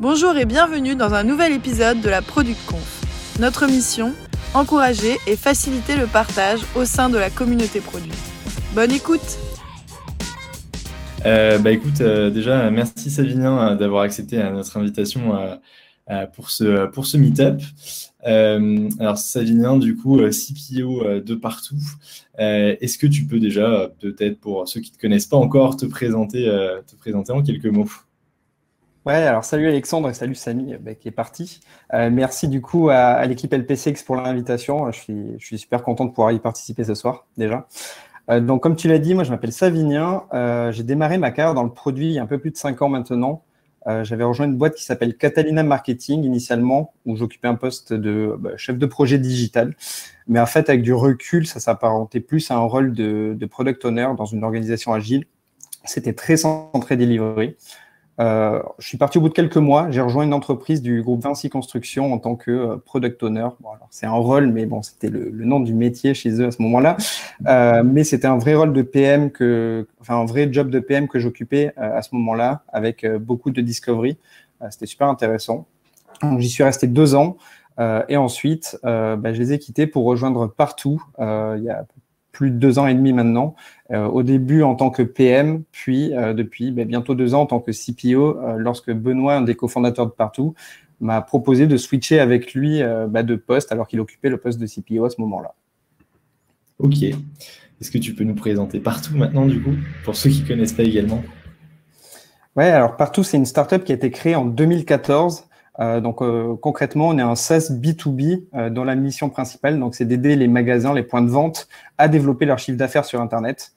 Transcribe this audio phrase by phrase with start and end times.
[0.00, 3.02] Bonjour et bienvenue dans un nouvel épisode de la Product Conf.
[3.38, 4.14] Notre mission
[4.54, 8.10] encourager et faciliter le partage au sein de la communauté produit.
[8.74, 9.38] Bonne écoute
[11.26, 15.34] euh, bah écoute, euh, déjà, merci Savinien euh, d'avoir accepté notre invitation
[16.34, 17.60] pour ce, pour ce meet-up.
[18.24, 21.76] alors Savinien, du coup, CPO de partout.
[22.38, 25.84] Est-ce que tu peux déjà, peut-être pour ceux qui ne te connaissent pas encore, te
[25.84, 26.46] présenter,
[26.86, 27.90] te présenter en quelques mots?
[29.16, 31.60] Alors salut Alexandre et salut Samy bah, qui est parti.
[31.94, 34.90] Euh, merci du coup à, l'équipe LPCX pour l'invitation.
[34.92, 37.66] Je suis, je suis super content de pouvoir y participer ce soir déjà.
[38.30, 40.22] Euh, donc comme tu l'as dit, moi je m'appelle Savinien.
[40.32, 42.56] Euh, j'ai démarré ma carrière dans le produit il y a un peu plus de
[42.56, 43.42] 5 ans maintenant.
[44.02, 48.50] J'avais rejoint une boîte qui s'appelle Catalina Marketing initialement, où j'occupais un poste de bah,
[48.56, 49.74] chef de projet digital.
[50.28, 54.06] Mais en fait, avec du recul, ça s'apparentait plus à un rôle de, product owner
[54.16, 55.24] dans une organisation agile.
[55.86, 57.56] C'était très centré delivery.
[58.20, 59.90] Euh, je suis parti au bout de quelques mois.
[59.90, 63.48] J'ai rejoint une entreprise du groupe Vinci Construction en tant que euh, product owner.
[63.90, 66.96] c'est un rôle, mais bon, c'était le, nom du métier chez eux à ce moment-là.
[67.46, 69.30] Euh, mais c'était un vrai rôle de PM
[70.00, 74.18] enfin, un vrai job de PM que j'occupais à ce moment-là, avec beaucoup de discovery.
[74.70, 75.66] c'était super intéressant.
[76.38, 77.38] J'y suis resté deux ans.
[78.08, 81.02] et ensuite, bah, je les ai quittés pour rejoindre partout.
[81.18, 81.86] il y a
[82.40, 83.54] plus de deux ans et demi maintenant.
[83.90, 87.46] Euh, au début en tant que PM, puis euh, depuis ben, bientôt deux ans en
[87.46, 90.54] tant que CPO, euh, lorsque Benoît, un des cofondateurs de Partout,
[91.00, 94.66] m'a proposé de switcher avec lui ben, de poste alors qu'il occupait le poste de
[94.66, 95.54] CPO à ce moment-là.
[96.78, 97.02] Ok.
[97.02, 100.72] Est-ce que tu peux nous présenter Partout maintenant, du coup, pour ceux qui ne connaissent
[100.72, 101.22] pas également?
[102.56, 105.44] Ouais, alors Partout, c'est une startup qui a été créée en 2014
[105.80, 109.94] euh, donc euh, concrètement, on est un SaaS B2B euh, dont la mission principale, donc
[109.94, 113.72] c'est d'aider les magasins, les points de vente à développer leur chiffre d'affaires sur Internet.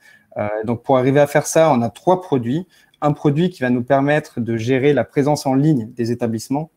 [0.65, 2.67] donc pour arriver à faire ça, on a trois produits.
[3.01, 6.71] Un produit qui va nous permettre de gérer la présence en ligne des établissements,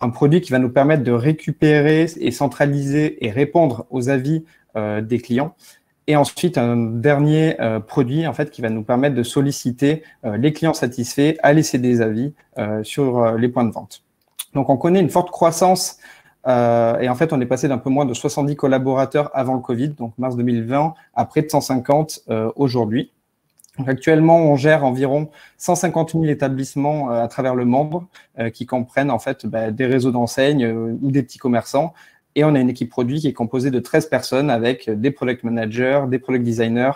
[0.00, 5.18] un produit qui va nous permettre de récupérer et centraliser et répondre aux avis des
[5.18, 5.54] clients,
[6.06, 7.56] et ensuite un dernier
[7.86, 12.00] produit en fait qui va nous permettre de solliciter les clients satisfaits à laisser des
[12.00, 12.32] avis
[12.82, 14.04] sur les points de vente.
[14.54, 15.98] Donc, on connaît une forte croissance.
[16.46, 19.60] Euh, et en fait, on est passé d'un peu moins de 70 collaborateurs avant le
[19.60, 23.12] Covid, donc mars 2020, à près de 150 euh, aujourd'hui.
[23.86, 28.02] actuellement, on gère environ 150 000 établissements euh, à travers le monde
[28.54, 31.92] qui comprennent en fait bah, des réseaux d'enseignes ou des petits commerçants.
[32.34, 35.44] Et on a une équipe produit qui est composée de 13 personnes avec des product
[35.44, 36.92] managers, des product designers,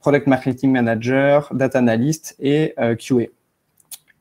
[0.00, 3.26] product marketing managers, data analysts et QA.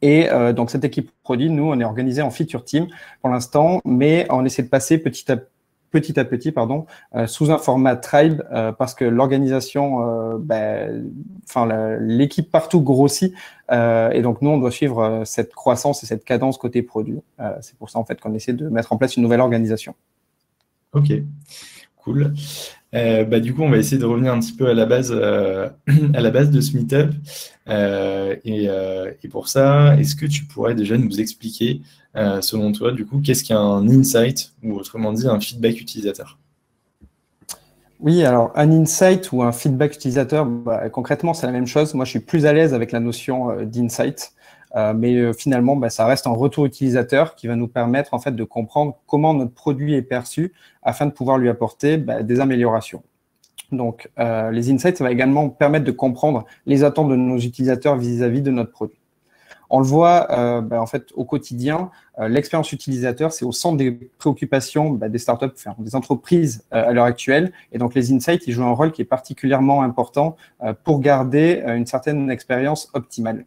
[0.01, 2.87] Et euh, donc cette équipe produit, nous, on est organisé en feature team
[3.21, 7.95] pour l'instant, mais on essaie de passer petit à petit pardon, euh, sous un format
[7.95, 11.11] tribe euh, parce que l'organisation, ben,
[11.43, 13.33] enfin l'équipe partout grossit
[13.71, 17.19] et donc nous on doit suivre cette croissance et cette cadence côté produit.
[17.61, 19.95] c'est pour ça en fait qu'on essaie de mettre en place une nouvelle organisation.
[20.93, 21.11] Ok,
[21.97, 22.33] cool.
[22.95, 25.13] Euh, bah, du coup, on va essayer de revenir un petit peu à la base,
[25.15, 25.69] euh,
[26.13, 27.11] à la base de ce meetup.
[27.67, 28.67] Euh, et,
[29.23, 31.81] et, pour ça, est-ce que tu pourrais déjà nous expliquer,
[32.41, 36.39] selon toi, du coup, qu'est-ce qu'un insight ou autrement dit un feedback utilisateur?
[37.99, 41.93] Oui, alors un insight ou un feedback utilisateur, bah, concrètement, c'est la même chose.
[41.93, 44.31] Moi, je suis plus à l'aise avec la notion d'insight.
[44.75, 48.19] Euh, mais euh, finalement, bah, ça reste un retour utilisateur qui va nous permettre en
[48.19, 50.53] fait de comprendre comment notre produit est perçu
[50.83, 53.03] afin de pouvoir lui apporter bah, des améliorations.
[53.71, 57.97] Donc, euh, les insights, ça va également permettre de comprendre les attentes de nos utilisateurs
[57.97, 58.97] vis-à-vis de notre produit.
[59.71, 64.95] On le voit bah, en fait au quotidien, l'expérience utilisateur, c'est au centre des préoccupations
[64.95, 67.51] des startups, des entreprises à l'heure actuelle.
[67.71, 70.37] Et donc les insights, jouent un rôle qui est particulièrement important
[70.83, 73.45] pour garder une certaine expérience optimale.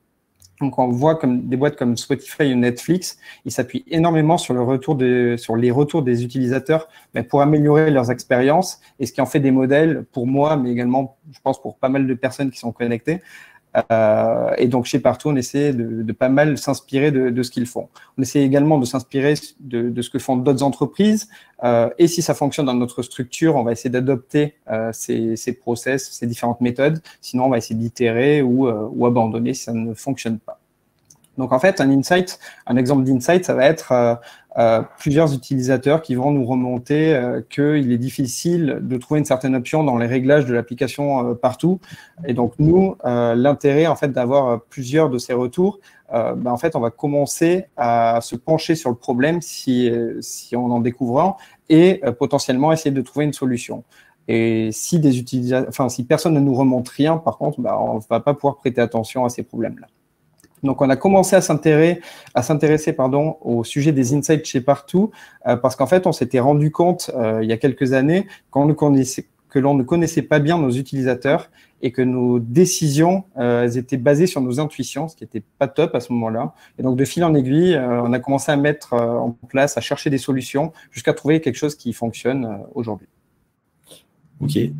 [0.62, 4.62] Donc, on voit comme des boîtes comme Spotify ou Netflix, ils s'appuient énormément sur, le
[4.62, 4.96] retour
[5.36, 9.40] sur les retours des utilisateurs mais pour améliorer leurs expériences et ce qui en fait
[9.40, 12.72] des modèles pour moi, mais également, je pense, pour pas mal de personnes qui sont
[12.72, 13.20] connectées.
[13.90, 17.88] Euh, et donc, chez Partout, on essaie de, pas mal s'inspirer de, ce qu'ils font.
[18.18, 21.28] On essaie également de s'inspirer de, ce que font d'autres entreprises.
[21.64, 25.52] Euh, et si ça fonctionne dans notre structure, on va essayer d'adopter euh, ces, ces,
[25.52, 27.00] process, ces différentes méthodes.
[27.20, 30.62] Sinon, on va essayer d'itérer ou, ou abandonner si ça ne fonctionne pas.
[31.38, 34.14] Donc en fait, un insight, un exemple d'insight, ça va être euh,
[34.58, 39.55] euh, plusieurs utilisateurs qui vont nous remonter euh, qu'il est difficile de trouver une certaine
[39.55, 41.81] option dans les réglages de l'application partout.
[42.26, 45.81] Et donc nous, l'intérêt en fait d'avoir plusieurs de ces retours,
[46.11, 49.90] ben, en fait, on va commencer à se pencher sur le problème si,
[50.55, 51.37] on en découvre un
[51.70, 53.85] et potentiellement essayer de trouver une solution.
[54.28, 57.99] Et si des utilisateurs, enfin si personne ne nous remonte rien, par contre, ben, on
[57.99, 59.87] va pas pouvoir prêter attention à ces problèmes-là.
[60.62, 62.00] Donc, on a commencé à s'intéresser,
[63.43, 65.11] au sujet des insights chez partout,
[65.47, 69.59] euh, parce qu'en fait, on s'était rendu compte euh, il y a quelques années que
[69.59, 71.50] l'on ne connaissait pas bien nos utilisateurs
[71.85, 75.97] et que nos décisions euh, étaient basées sur nos intuitions, ce qui n'était pas top
[75.97, 76.55] à ce moment-là.
[76.79, 80.11] Et donc, de fil en aiguille, on a commencé à mettre en place, à chercher
[80.11, 83.09] des solutions jusqu'à trouver quelque chose qui fonctionne aujourd'hui.
[84.41, 84.56] Ok.
[84.56, 84.70] Et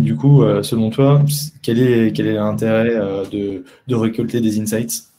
[0.00, 1.22] du coup, selon toi,
[1.62, 2.94] quel est quel est l'intérêt
[3.30, 5.09] de, de récolter des insights?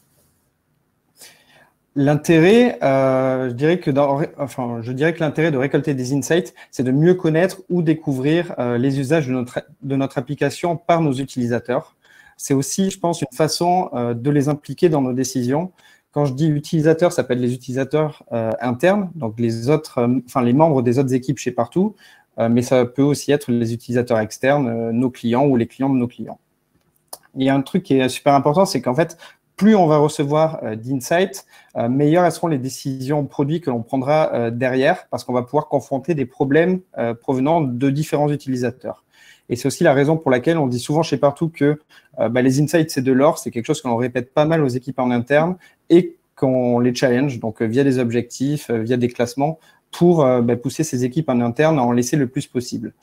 [1.94, 6.54] L'intérêt, euh, je dirais que dans, enfin, je dirais que l'intérêt de récolter des insights,
[6.70, 11.02] c'est de mieux connaître ou découvrir euh, les usages de notre, de notre application par
[11.02, 11.94] nos utilisateurs.
[12.38, 15.70] C'est aussi, je pense, une façon euh, de les impliquer dans nos décisions.
[16.12, 18.22] Quand je dis utilisateurs, ça peut être les utilisateurs
[18.60, 21.96] internes, donc les autres, enfin les membres des autres équipes chez partout,
[22.50, 26.06] mais ça peut aussi être les utilisateurs externes, nos clients ou les clients de nos
[26.06, 26.38] clients.
[27.34, 29.16] Il y a un truc qui est super important, c'est qu'en fait,
[29.62, 34.34] plus on va recevoir euh, d'insights, euh, meilleures seront les décisions produits que l'on prendra
[34.34, 36.80] euh, derrière, parce qu'on va pouvoir confronter des problèmes
[37.20, 39.04] provenant de différents utilisateurs.
[39.48, 41.78] Et c'est aussi la raison pour laquelle on dit souvent chez Partout que
[42.18, 44.98] bah, les insights, c'est de l'or, c'est quelque chose qu'on répète pas mal aux équipes
[44.98, 45.56] en interne
[45.90, 49.58] et qu'on les challenge, donc via des objectifs, via des classements,
[49.90, 52.94] pour bah, pousser ces équipes en interne à en laisser le plus possible.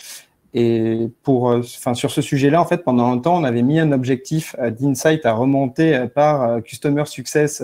[0.54, 3.92] Et pour, euh, enfin, sur ce sujet-là, en fait, pendant longtemps, on avait mis un
[3.92, 7.64] objectif euh, d'insight à remonter euh, par Customer Success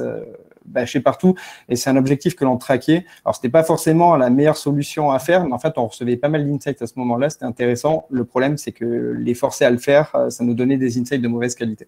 [0.65, 1.35] bah, chez partout.
[1.67, 3.05] Et c'est un objectif que l'on traquait.
[3.23, 6.29] Alors, c'était pas forcément la meilleure solution à faire, mais en fait, on recevait pas
[6.29, 7.29] mal d'insights à ce moment-là.
[7.29, 8.05] C'était intéressant.
[8.11, 11.27] Le problème, c'est que les forcer à le faire, ça nous donnait des insights de
[11.27, 11.87] mauvaise qualité.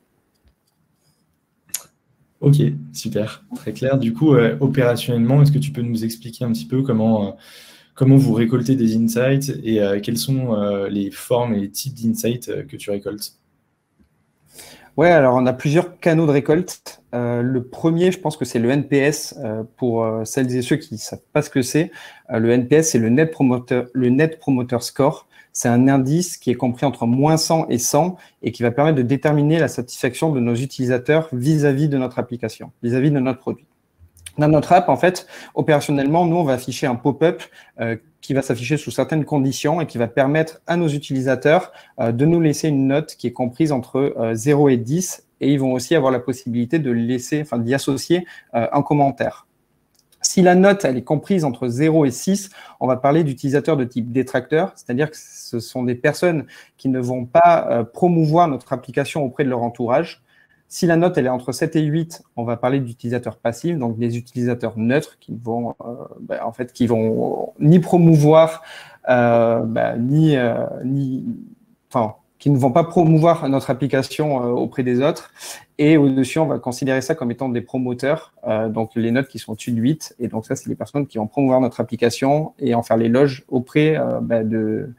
[2.40, 2.58] Ok,
[2.94, 3.98] super, très clair.
[3.98, 7.36] Du coup, opérationnellement, est-ce que tu peux nous expliquer un petit peu comment
[7.98, 11.96] comment vous récoltez des insights et euh, quelles sont euh, les formes et les types
[11.96, 13.34] d'insights euh, que tu récoltes?
[14.96, 17.02] Ouais, alors on a plusieurs canaux de récolte.
[17.14, 19.36] le premier, je pense que c'est le NPS
[19.76, 21.92] pour celles et ceux qui ne savent pas ce que c'est.
[22.30, 25.28] le NPS, c'est le Net Promoter, Score.
[25.54, 28.98] C'est un indice qui est compris entre moins 100 et 100 et qui va permettre
[28.98, 33.20] de déterminer la satisfaction de nos utilisateurs vis-à-vis de notre application, vis à -vis de
[33.20, 33.68] notre produit.
[34.38, 35.26] Dans notre app, en fait,
[35.56, 37.42] opérationnellement, nous, on va afficher un pop-up
[37.80, 42.12] euh, qui va s'afficher sous certaines conditions et qui va permettre à nos utilisateurs euh,
[42.12, 45.60] de nous laisser une note qui est comprise entre 0 euh, et 10 et ils
[45.60, 49.46] vont aussi avoir la possibilité de laisser, enfin, d'y associer un commentaire.
[50.20, 52.50] Si la note elle est comprise entre 0 et 6,
[52.80, 56.48] on va parler d'utilisateurs de type détracteur, c'est-à-dire que ce sont des personnes
[56.78, 60.24] qui ne vont pas promouvoir notre application auprès de leur entourage.
[60.70, 63.98] Si la note elle est entre 7 et 8, on va parler d'utilisateurs passifs, donc
[63.98, 68.64] des utilisateurs neutres qui vont euh, bah, en fait qui vont ni promouvoir
[69.10, 71.26] euh, bah, ni euh, ni
[71.90, 75.34] enfin qui ne vont pas promouvoir notre application auprès des autres.
[75.80, 78.32] Et au-dessus, on va considérer ça comme étant des promoteurs,
[78.70, 80.16] donc les notes qui sont au-dessus de 8.
[80.20, 83.44] Et donc ça, c'est les personnes qui vont promouvoir notre application et en faire l'éloge
[83.48, 84.94] auprès bah, de,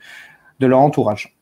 [0.58, 1.37] de leur entourage.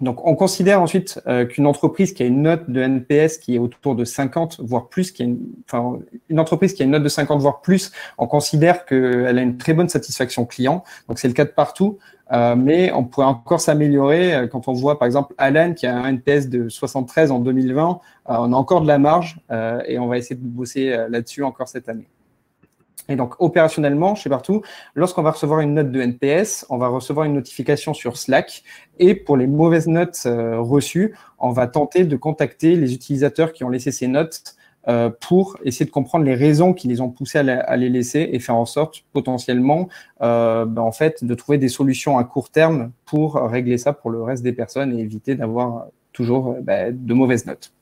[0.00, 3.58] Donc, on considère ensuite euh, qu'une entreprise qui a une note de NPS qui est
[3.58, 5.98] autour de 50, voire plus, qui a une, enfin,
[6.28, 9.58] une entreprise qui a une note de 50, voire plus, on considère qu'elle a une
[9.58, 10.84] très bonne satisfaction client.
[11.08, 11.98] Donc, c'est le cas de partout.
[12.30, 15.96] Euh, mais on pourrait encore s'améliorer euh, quand on voit, par exemple, Alan qui a
[15.96, 18.00] un NPS de 73 en 2020.
[18.26, 19.40] on a encore de la marge
[19.86, 22.06] et on va essayer de bosser là-dessus encore cette année.
[23.08, 24.62] Et donc, opérationnellement, chez Partout,
[24.94, 28.62] lorsqu'on va recevoir une note de NPS, on va recevoir une notification sur Slack.
[28.98, 33.64] Et pour les mauvaises notes euh, reçues, on va tenter de contacter les utilisateurs qui
[33.64, 34.54] ont laissé ces notes
[34.88, 38.38] euh, pour essayer de comprendre les raisons qui les ont poussés à, les laisser et
[38.40, 39.88] faire en sorte potentiellement
[40.22, 44.10] euh, ben, en fait, de trouver des solutions à court terme pour régler ça pour
[44.10, 47.72] le reste des personnes et éviter d'avoir toujours ben, de mauvaises notes.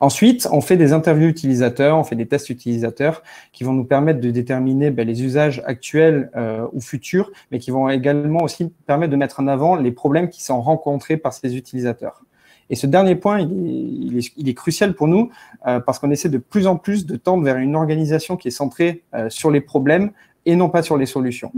[0.00, 4.20] Ensuite, on fait des interviews utilisateurs, on fait des tests utilisateurs qui vont nous permettre
[4.20, 9.10] de déterminer ben, les usages actuels euh, ou futurs, mais qui vont également aussi permettre
[9.10, 12.22] de mettre en avant les problèmes qui sont rencontrés par ces utilisateurs.
[12.70, 15.30] Et ce dernier point, il est, crucial pour nous
[15.66, 18.52] euh, parce qu'on essaie de plus en plus de tendre vers une organisation qui est
[18.52, 20.12] centrée euh, sur les problèmes
[20.46, 21.52] et non pas sur les solutions.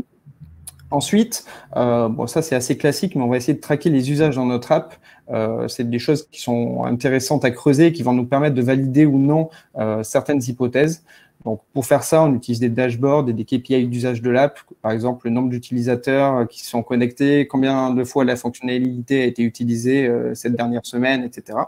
[0.92, 1.46] Ensuite,
[1.76, 4.44] euh, bon, ça c'est assez classique, mais on va essayer de traquer les usages dans
[4.44, 4.94] notre app.
[5.30, 9.06] Euh, c'est des choses qui sont intéressantes à creuser, qui vont nous permettre de valider
[9.06, 11.02] ou non euh, certaines hypothèses.
[11.46, 14.92] Donc, pour faire ça, on utilise des dashboards et des KPI d'usage de l'app, par
[14.92, 20.08] exemple le nombre d'utilisateurs qui sont connectés, combien de fois la fonctionnalité a été utilisée
[20.34, 21.58] cette dernière semaine, etc.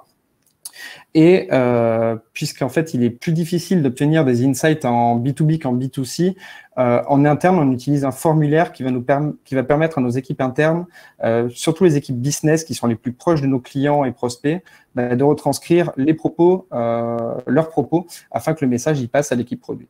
[1.14, 6.36] Et euh, puisqu'en fait, il est plus difficile d'obtenir des insights en B2B qu'en B2C,
[6.78, 10.86] euh, en interne, on utilise un formulaire qui va, nous permettre à nos équipes internes,
[11.22, 14.62] euh, surtout les équipes business qui sont les plus proches de nos clients et prospects,
[14.94, 19.60] bah, de retranscrire les propos, leurs propos, afin que le message y passe à l'équipe
[19.60, 19.88] produit.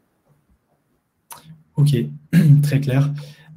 [1.76, 1.96] Ok,
[2.62, 3.10] très clair.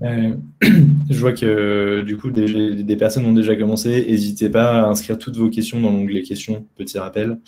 [0.03, 0.35] Euh,
[1.09, 4.05] je vois que du coup des, personnes ont déjà commencé.
[4.07, 7.39] N'hésitez pas à inscrire toutes vos questions dans l'onglet questions, petit rappel.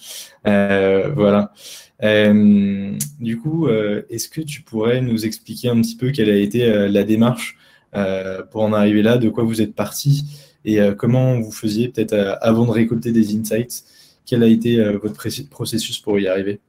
[0.48, 1.54] Euh, voilà.
[2.04, 6.88] Euh, du coup, est-ce que tu pourrais nous expliquer un petit peu quelle a été
[6.90, 7.58] la démarche
[8.52, 10.24] pour en arriver là, de quoi vous êtes parti?
[10.66, 13.84] Et comment vous faisiez peut-être avant de récolter des insights?
[14.26, 15.16] Quel a été votre
[15.50, 16.60] processus pour y arriver?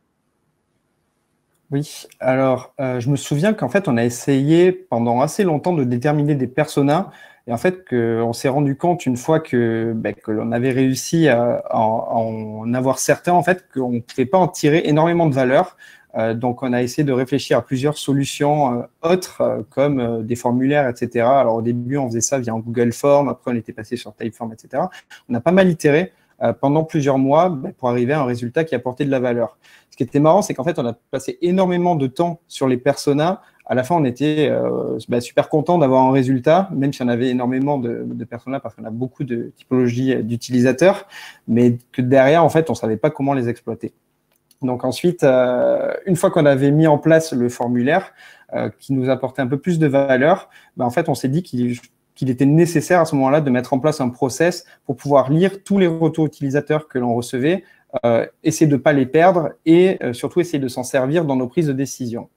[1.70, 5.84] Oui, alors euh, je me souviens qu'en fait on a essayé pendant assez longtemps de
[5.84, 7.10] déterminer des personas
[7.46, 11.28] et en fait qu'on s'est rendu compte une fois que, ben, que l'on avait réussi
[11.28, 15.76] à, en avoir certains en fait qu'on ne pouvait pas en tirer énormément de valeur.
[16.16, 20.88] Euh, donc on a essayé de réfléchir à plusieurs solutions euh, autres comme des formulaires,
[20.88, 21.24] etc.
[21.24, 24.52] Alors au début on faisait ça via Google Form, après on était passé sur Typeform,
[24.52, 24.82] etc.
[25.28, 26.12] On a pas mal itéré
[26.42, 29.58] euh, pendant plusieurs mois bah, pour arriver à un résultat qui apportait de la valeur.
[29.90, 32.78] Ce qui était marrant, c'est qu'en fait, on a passé énormément de temps sur les
[32.78, 33.42] personas.
[33.66, 37.08] À la fin, on était euh, bah, super content d'avoir un résultat, même si on
[37.08, 41.06] avait énormément de, personas parce qu'on a beaucoup de typologies d'utilisateurs,
[41.46, 43.92] mais que derrière, en fait, on savait pas comment les exploiter.
[44.62, 48.12] Donc ensuite, euh, une fois qu'on avait mis en place le formulaire
[48.80, 51.78] qui nous apportait un peu plus de valeur, bah, en fait, on s'est dit qu'il
[52.20, 55.64] qu'il était nécessaire à ce moment-là de mettre en place un process pour pouvoir lire
[55.64, 57.64] tous les retours utilisateurs que l'on recevait,
[58.04, 61.34] euh, essayer de ne pas les perdre et euh, surtout essayer de s'en servir dans
[61.34, 62.28] nos prises de décision.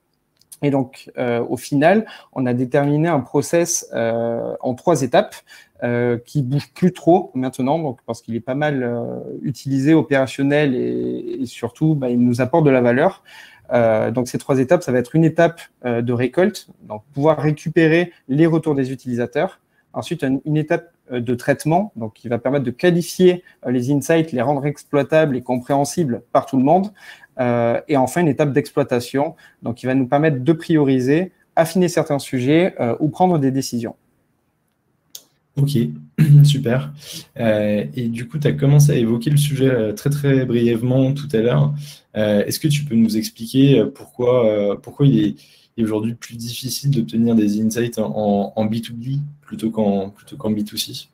[0.62, 5.36] Et donc, euh, au final, on a déterminé un process en trois étapes
[6.24, 8.90] qui bouge plus trop maintenant, donc parce qu'il est pas mal
[9.42, 13.22] utilisé, opérationnel et, surtout, bah, il nous apporte de la valeur.
[14.14, 18.46] donc ces trois étapes, ça va être une étape de récolte, donc pouvoir récupérer les
[18.46, 19.60] retours des utilisateurs.
[19.94, 24.32] Ensuite, une étape euh, de traitement, donc qui va permettre de qualifier euh, les insights,
[24.32, 26.92] les rendre exploitables et compréhensibles par tout le monde.
[27.40, 32.18] Euh, et enfin, une étape d'exploitation, donc qui va nous permettre de prioriser, affiner certains
[32.18, 33.94] sujets ou prendre des décisions.
[35.56, 35.76] Ok,
[36.42, 36.92] super.
[37.36, 41.38] et du coup, tu as commencé à évoquer le sujet très très brièvement tout à
[41.38, 41.72] l'heure.
[42.14, 45.36] Est-ce que tu peux nous expliquer pourquoi, pourquoi il est
[45.76, 50.12] est aujourd'hui plus difficile d'obtenir des insights en, B2B plutôt qu'en
[50.50, 51.08] B2C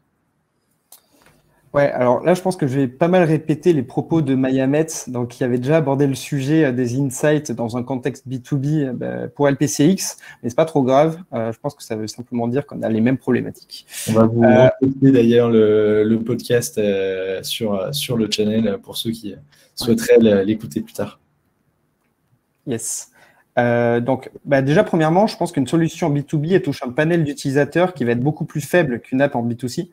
[1.73, 4.67] Ouais, alors là, je pense que je vais pas mal répéter les propos de Maya
[4.67, 8.89] Metz, donc, qui avait déjà abordé le sujet euh, des insights dans un contexte B2B
[8.89, 11.19] euh, bah, pour LPCX, mais c'est pas trop grave.
[11.33, 13.87] Euh, je pense que ça veut simplement dire qu'on a les mêmes problématiques.
[14.09, 14.69] On va vous euh,
[15.13, 16.81] d'ailleurs le, podcast
[17.43, 19.37] sur, sur le channel pour ceux qui
[19.77, 21.21] souhaiteraient l'écouter plus tard.
[22.67, 23.11] Yes.
[23.59, 27.95] Euh, donc, bah, déjà, premièrement, je pense qu'une solution B2B, elle touche un panel d'utilisateurs
[27.95, 29.91] qui va être beaucoup plus faible qu'une app en B2C.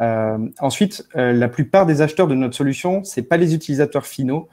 [0.00, 4.48] Euh, ensuite, euh, la plupart des acheteurs de notre solution, c'est pas les utilisateurs finaux.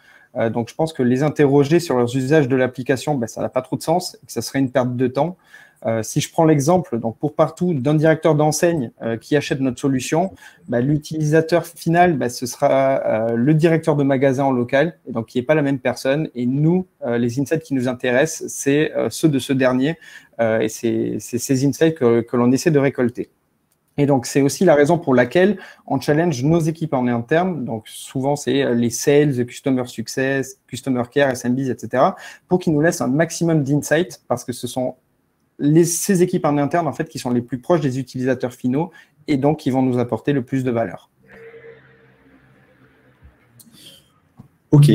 [0.51, 3.61] donc, je pense que les interroger sur leurs usages de l'application, bah, ça n'a pas
[3.61, 5.37] trop de sens et que ça serait une perte de temps.
[5.85, 9.79] Euh, si je prends l'exemple, donc pour partout, d'un directeur d'enseigne euh, qui achète notre
[9.79, 10.33] solution,
[10.67, 15.37] bah, l'utilisateur final, bah, ce sera euh, le directeur de magasin en local, donc qui
[15.37, 16.29] n'est pas la même personne.
[16.33, 19.97] Et nous, les insights qui nous intéressent, c'est ceux de ce dernier,
[20.39, 23.29] et c'est ces insights que, que l'on essaie de récolter.
[23.97, 27.63] Et donc, c'est aussi la raison pour laquelle on challenge nos équipes en interne.
[27.63, 32.03] Donc, souvent, c'est les sales, customer success, customer care, SMBs, etc.,
[32.47, 34.95] pour qu'ils nous laissent un maximum d'insights parce que ce sont
[35.59, 38.91] ces équipes en interne, en fait, qui sont les plus proches des utilisateurs finaux
[39.27, 41.09] et donc qui vont nous apporter le plus de valeur.
[44.71, 44.91] Ok,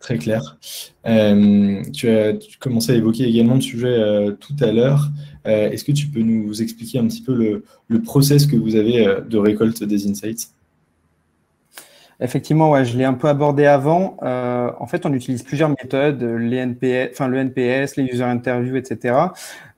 [0.00, 0.58] très clair.
[1.06, 5.10] Euh, tu as commencé à évoquer également le sujet euh, tout à l'heure.
[5.46, 8.76] Euh, est-ce que tu peux nous expliquer un petit peu le, le process que vous
[8.76, 10.54] avez de récolte des insights?
[12.20, 14.16] Effectivement, je l'ai un peu abordé avant.
[14.22, 16.22] Euh, en fait, on utilise plusieurs méthodes,
[17.12, 19.16] enfin le NPS, les user interviews, etc.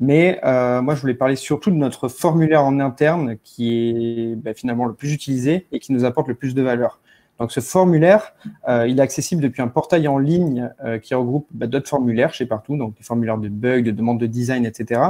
[0.00, 4.54] Mais euh, moi, je voulais parler surtout de notre formulaire en interne, qui est bah,
[4.54, 7.00] finalement le plus utilisé et qui nous apporte le plus de valeur.
[7.40, 8.34] Donc, ce formulaire,
[8.68, 12.34] euh, il est accessible depuis un portail en ligne euh, qui regroupe bah, d'autres formulaires
[12.34, 15.00] chez partout, donc des formulaires de bugs, de demandes de design, etc.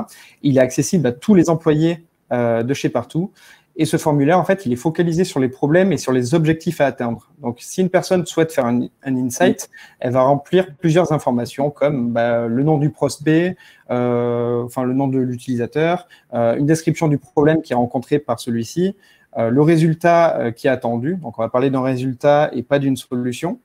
[0.43, 3.33] Il est accessible à tous les employés euh, de chez partout.
[3.77, 6.81] Et ce formulaire, en fait, il est focalisé sur les problèmes et sur les objectifs
[6.81, 7.31] à atteindre.
[7.41, 12.47] Donc, si une personne souhaite faire un, insight, elle va remplir plusieurs informations comme bah,
[12.47, 13.57] le nom du prospect,
[13.91, 18.41] euh, enfin le nom de l'utilisateur, euh, une description du problème qui est rencontré par
[18.41, 18.97] celui-ci,
[19.39, 21.17] euh, le résultat qui est attendu.
[21.17, 23.61] Donc, on va parler d'un résultat et pas d'une solution.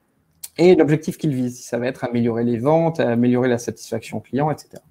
[0.57, 1.61] et l'objectif qu'il vise.
[1.61, 4.81] Ça va être améliorer les ventes, améliorer la satisfaction client, etc.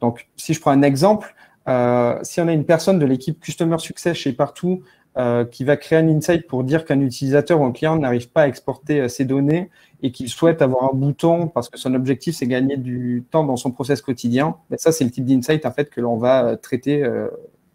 [0.00, 1.34] Donc, si je prends un exemple,
[1.68, 4.82] euh, si on a une personne de l'équipe Customer Success chez Partout
[5.16, 8.42] euh, qui va créer un insight pour dire qu'un utilisateur ou un client n'arrive pas
[8.42, 9.70] à exporter euh, ses données
[10.02, 13.56] et qu'il souhaite avoir un bouton parce que son objectif c'est gagner du temps dans
[13.56, 17.02] son process quotidien, ben ça c'est le type d'insight en fait que l'on va traiter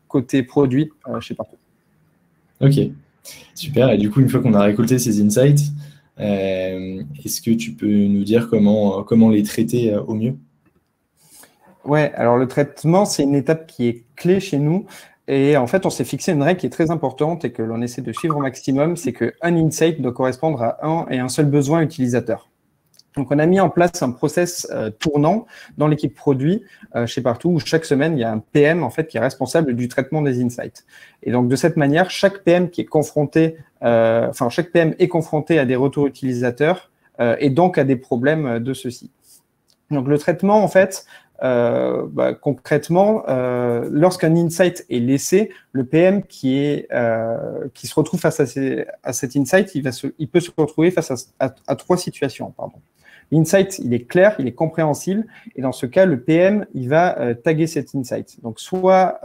[0.08, 1.58] côté produit chez Partout.
[2.62, 2.76] Ok,
[3.56, 3.90] super.
[3.90, 5.72] Et du coup, une fois qu'on a récolté ces insights,
[6.20, 10.36] est-ce que tu peux nous dire comment, comment les traiter au mieux?
[11.86, 14.86] Ouais, alors le traitement, c'est une étape qui est clé chez nous.
[15.28, 17.82] Et en fait, on s'est fixé une règle qui est très importante et que l'on
[17.82, 21.46] essaie de suivre au maximum, c'est qu'un insight doit correspondre à un et un seul
[21.46, 22.50] besoin utilisateur.
[23.16, 25.46] Donc, on a mis en place un process euh, tournant
[25.78, 26.64] dans l'équipe produit
[26.96, 29.22] euh, chez Partout où chaque semaine, il y a un PM en fait qui est
[29.22, 30.86] responsable du traitement des insights.
[31.24, 35.10] Et donc, de cette manière, chaque PM qui est confronté, euh, enfin, chaque PM est
[35.10, 36.90] confronté à des retours utilisateurs
[37.38, 39.12] et donc à des problèmes de ceux-ci.
[39.92, 41.06] Donc, le traitement, en fait,
[41.44, 48.40] euh, bah, concrètement, euh, lorsqu'un insight est laissé, le PM euh, qui se retrouve face
[48.40, 49.84] à, cet insight, il,
[50.30, 52.54] peut se retrouver face à, trois situations.
[53.32, 57.34] L'insight, il est clair, il est compréhensible, et dans ce cas, le PM, il va
[57.36, 58.42] taguer cet insight.
[58.44, 59.20] Donc, soit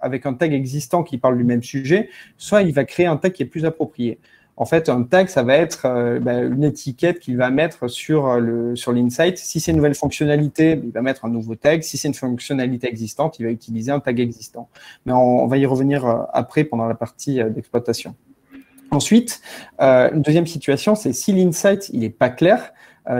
[0.00, 3.32] avec un tag existant qui parle du même sujet, soit il va créer un tag
[3.32, 4.18] qui est plus approprié.
[4.56, 8.28] En fait, un tag, ça va être euh, bah, une étiquette qu'il va mettre sur
[8.28, 9.38] euh, le sur l'insight.
[9.38, 11.82] Si c'est une nouvelle fonctionnalité, il va mettre un nouveau tag.
[11.82, 14.68] Si c'est une fonctionnalité existante, il va utiliser un tag existant.
[15.06, 18.14] Mais on, va y revenir euh, après pendant la partie d'exploitation.
[18.90, 19.40] Ensuite,
[19.80, 22.74] une deuxième situation, c'est si l'insight il est pas clair.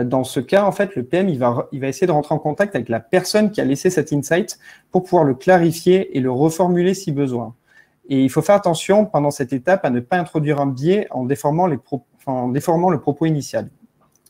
[0.05, 2.37] Dans ce cas, en fait, le PM il va, il va essayer de rentrer en
[2.37, 4.59] contact avec la personne qui a laissé cet insight
[4.91, 7.55] pour pouvoir le clarifier et le reformuler si besoin.
[8.09, 11.25] Et il faut faire attention pendant cette étape à ne pas introduire un biais en
[11.25, 11.77] déformant, le
[12.99, 13.69] propos initial.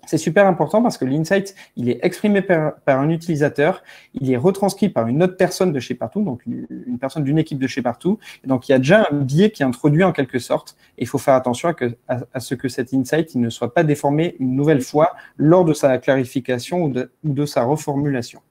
[0.06, 4.89] C'est super important parce que l'insight, il est exprimé par, un utilisateur, il est retranscrit
[4.89, 8.20] par une autre personne de chez Partout, donc une, personne d'une équipe de chez Partout.
[8.44, 10.75] Et donc, il y a déjà un biais qui est introduit en quelque sorte.
[10.98, 11.74] Et il faut faire attention
[12.10, 15.98] à, ce que cet insight ne soit pas déformé une nouvelle fois lors de sa
[16.00, 18.42] clarification ou de sa reformulation.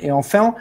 [0.00, 0.54] Et enfin,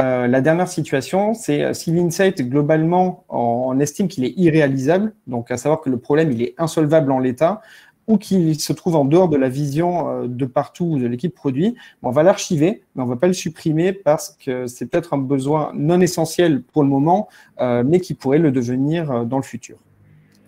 [0.00, 5.50] euh, la dernière situation, c'est euh, si l'insight, globalement, on, estime qu'il est irréalisable, donc
[5.50, 7.60] à savoir que le problème, il est insolvable en l'état,
[8.08, 11.76] ou qu'il se trouve en dehors de la vision euh, de partout de l'équipe produit,
[12.02, 15.18] on va l'archiver, mais on ne va pas le supprimer parce que c'est peut-être un
[15.18, 17.28] besoin non essentiel pour le moment,
[17.60, 19.76] mais qui pourrait le devenir dans le futur.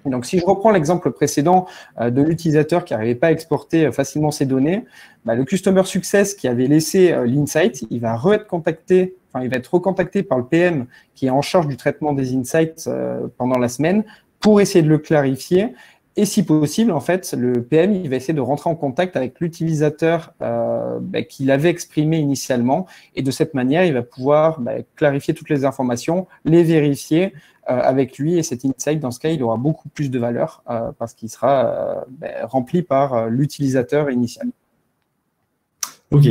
[0.04, 1.66] Donc, si je reprends l'exemple précédent
[2.00, 4.84] de l'utilisateur qui n'arrivait pas à exporter facilement ses données,
[5.24, 9.74] bah, le Customer Success qui avait laissé l'insight, il va re-être contacté il va être
[9.74, 13.68] recontacté par le PM qui est en charge du traitement des insights euh, pendant la
[13.68, 14.04] semaine
[14.40, 15.74] pour essayer de le clarifier.
[16.16, 20.32] Et si possible, en fait, le PM va essayer de rentrer en contact avec l'utilisateur
[20.42, 22.86] euh, bah, qu'il avait exprimé initialement.
[23.16, 27.34] Et de cette manière, il va pouvoir bah, clarifier toutes les informations, les vérifier
[27.68, 28.38] euh, avec lui.
[28.38, 30.62] Et cet insight, dans ce cas, il aura beaucoup plus de valeur
[30.98, 34.48] parce qu'il sera bah, rempli par l'utilisateur initial.
[36.10, 36.26] Ok,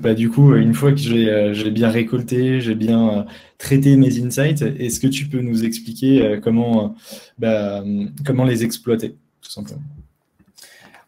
[0.00, 3.22] Bah, du coup, une fois que j'ai euh, bien récolté, j'ai bien euh,
[3.58, 6.96] traité mes insights, est-ce que tu peux nous expliquer euh, comment,
[7.38, 7.84] bah,
[8.26, 9.82] comment les exploiter, tout simplement?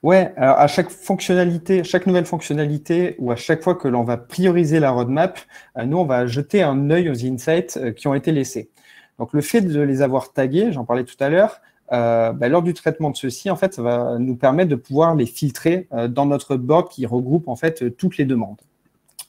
[0.03, 4.17] Ouais, alors à chaque fonctionnalité, chaque nouvelle fonctionnalité ou à chaque fois que l'on va
[4.17, 5.39] prioriser la roadmap,
[5.85, 8.71] nous, on va jeter un œil aux insights qui ont été laissés.
[9.19, 11.61] Donc, le fait de les avoir tagués, j'en parlais tout à l'heure,
[11.93, 15.15] euh, bah, lors du traitement de ceci, en fait, ça va nous permettre de pouvoir
[15.15, 18.61] les filtrer euh, dans notre board qui regroupe en fait toutes les demandes.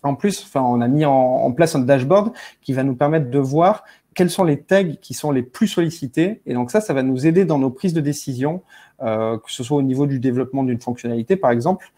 [0.03, 3.85] En plus, on a mis en, place un dashboard qui va nous permettre de voir
[4.13, 6.41] quels sont les tags qui sont les plus sollicités.
[6.45, 8.63] Et donc ça, ça va nous aider dans nos prises de décision,
[9.01, 11.91] euh, que ce soit au niveau du développement d'une fonctionnalité, par exemple,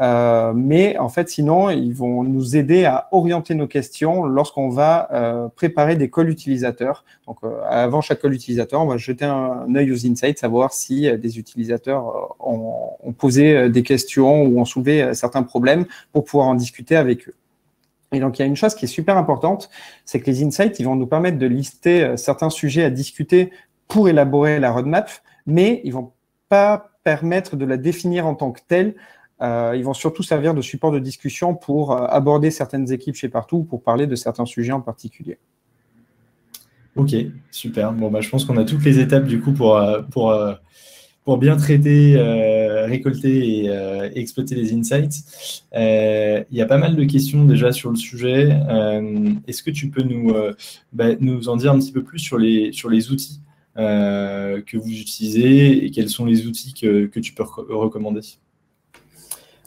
[0.00, 5.08] euh, mais en fait, sinon, ils vont nous aider à orienter nos questions lorsqu'on va
[5.12, 7.04] euh, préparer des calls utilisateurs.
[7.26, 11.10] Donc, euh, avant chaque call utilisateur, on va jeter un, œil aux insights, savoir si
[11.18, 16.54] des utilisateurs ont, ont, posé des questions ou ont soulevé certains problèmes pour pouvoir en
[16.54, 17.34] discuter avec eux.
[18.12, 19.68] Et donc, il y a une chose qui est super importante,
[20.04, 23.50] c'est que les insights, ils vont nous permettre de lister certains sujets à discuter
[23.86, 25.10] pour élaborer la roadmap,
[25.46, 26.12] mais ils vont
[26.48, 28.94] pas permettre de la définir en tant que telle
[29.40, 33.28] euh, ils vont surtout servir de support de discussion pour euh, aborder certaines équipes chez
[33.28, 35.38] Partout, pour parler de certains sujets en particulier.
[36.96, 37.14] Ok,
[37.52, 37.92] super.
[37.92, 40.36] Bon, bah, je pense qu'on a toutes les étapes du coup pour, euh, pour,
[41.24, 42.16] pour bien traiter,
[42.86, 45.22] récolter et, exploiter les insights.
[45.72, 48.48] Il y a pas mal de questions déjà sur le sujet.
[49.46, 50.34] Est-ce que tu peux nous,
[50.92, 53.42] bah, nous en dire un petit peu plus sur les, sur les outils
[53.76, 58.22] que vous utilisez et quels sont les outils que, que tu peux recommander?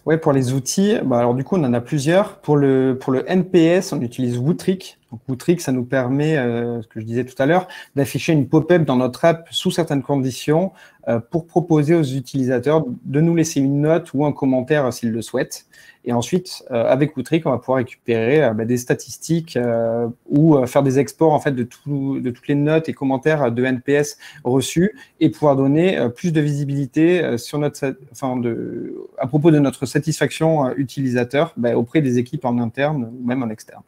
[0.05, 2.39] Oui, pour les outils, bah alors du coup, on en a plusieurs.
[2.39, 4.99] Pour le, pour le NPS, on utilise Wootrick.
[5.11, 8.83] Donc, ça nous permet, euh, ce que je disais tout à l'heure, d'afficher une pop-up
[8.83, 10.71] dans notre app sous certaines conditions
[11.07, 15.21] euh, pour proposer aux utilisateurs de nous laisser une note ou un commentaire s'ils le
[15.21, 15.65] souhaitent.
[16.03, 20.65] Et ensuite, euh, avec Wootrick, on va pouvoir récupérer euh, bah, des statistiques euh, ou
[20.65, 24.17] faire des exports en fait de, tout, de toutes les notes et commentaires de NPS
[24.43, 29.85] reçus et pouvoir donner plus de visibilité sur notre, enfin de, à propos de notre
[29.85, 33.83] satisfaction utilisateur bah, auprès des équipes en interne ou même en externe.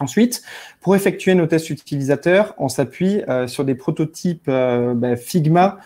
[0.00, 0.42] Ensuite,
[0.80, 5.78] pour effectuer nos tests utilisateurs, on s'appuie sur des prototypes bah, Figma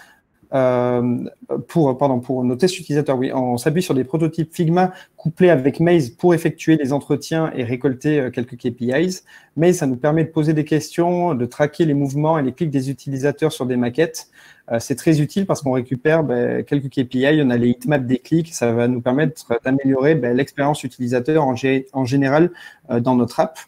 [0.55, 1.29] euh,
[1.69, 5.81] pour, pardon, pour nos tests utilisateurs, oui, on s'appuie sur des prototypes Figma couplés avec
[5.81, 9.23] Maze pour effectuer les entretiens et récolter euh, quelques KPIs.
[9.57, 12.71] Maze, ça nous permet de poser des questions, de traquer les mouvements et les clics
[12.71, 14.29] des utilisateurs sur des maquettes.
[14.71, 18.19] Euh, c'est très utile parce qu'on récupère ben, quelques KPI, on a les heatmaps des
[18.19, 22.51] clics, ça va nous permettre d'améliorer ben, l'expérience utilisateur en général
[22.89, 23.59] dans notre app.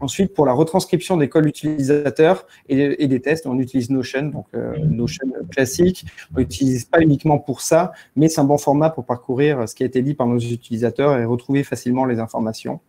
[0.00, 4.76] Ensuite, pour la retranscription des calls utilisateurs et, des tests, on utilise Notion, donc euh,
[4.78, 6.04] Notion classique.
[6.34, 9.82] On n'utilise pas uniquement pour ça, mais c'est un bon format pour parcourir ce qui
[9.82, 12.80] a été dit par nos utilisateurs et retrouver facilement les informations.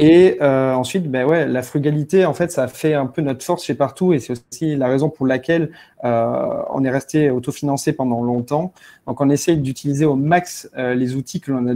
[0.00, 3.64] Et euh, ensuite, ben ouais, la frugalité, en fait, ça fait un peu notre force
[3.64, 5.72] chez Partout et c'est aussi la raison pour laquelle
[6.04, 8.72] euh, on est resté autofinancé pendant longtemps.
[9.08, 11.74] Donc, on essaye d'utiliser au max les outils que l'on a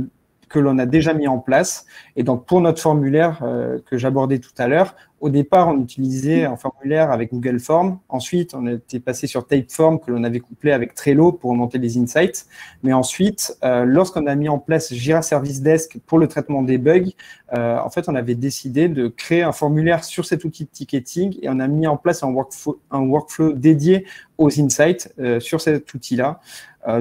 [0.53, 1.87] que l'on a déjà mis en place.
[2.15, 6.45] Et donc, pour notre formulaire euh, que j'abordais tout à l'heure, au départ, on utilisait
[6.45, 8.01] un formulaire avec Google Form.
[8.09, 11.97] Ensuite, on était passé sur Typeform que l'on avait couplé avec Trello pour remonter les
[11.97, 12.47] insights.
[12.83, 16.77] Mais ensuite, euh, lorsqu'on a mis en place Jira Service Desk pour le traitement des
[16.77, 17.13] bugs,
[17.57, 21.39] euh, en fait, on avait décidé de créer un formulaire sur cet outil de ticketing
[21.41, 24.05] et on a mis en place un workflow, un workflow dédié
[24.39, 26.41] aux insights sur cet outil-là.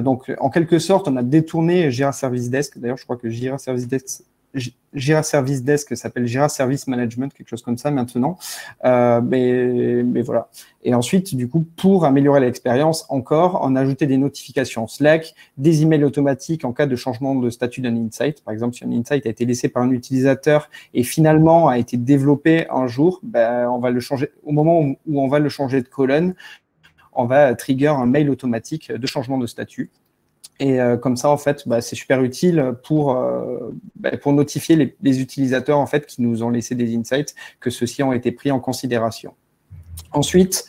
[0.02, 2.78] Donc, en quelque sorte, on a détourné Jira Service Desk.
[2.78, 3.58] D'ailleurs, je crois que Jira
[5.22, 8.38] Service Desk s'appelle Jira Service Management, quelque chose comme ça maintenant.
[8.84, 10.48] Euh, mais, mais, voilà.
[10.84, 15.82] Et ensuite, du coup, pour améliorer l'expérience, encore, on a ajouté des notifications Slack, des
[15.82, 18.42] emails automatiques en cas de changement de statut d'un insight.
[18.44, 21.96] Par exemple, si un insight a été laissé par un utilisateur et finalement a été
[21.96, 25.80] développé un jour, ben, on va le changer au moment où on va le changer
[25.80, 26.34] de colonne.
[27.12, 29.90] On va trigger un mail automatique de changement de statut.
[30.62, 35.20] Et euh, comme ça, en fait, bah, c'est super utile pour, euh, bah, notifier les,
[35.20, 38.60] utilisateurs en fait, qui nous ont laissé des insights que ceux-ci ont été pris en
[38.60, 39.34] considération.
[40.12, 40.64] Ensuite,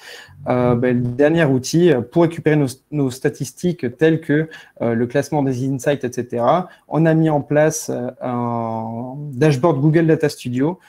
[0.48, 2.60] euh, bah, le dernier outil, pour récupérer
[2.92, 4.50] nos, statistiques telles que
[4.82, 6.44] le classement des insights, etc.,
[6.88, 10.80] on a mis en place un dashboard Google Data Studio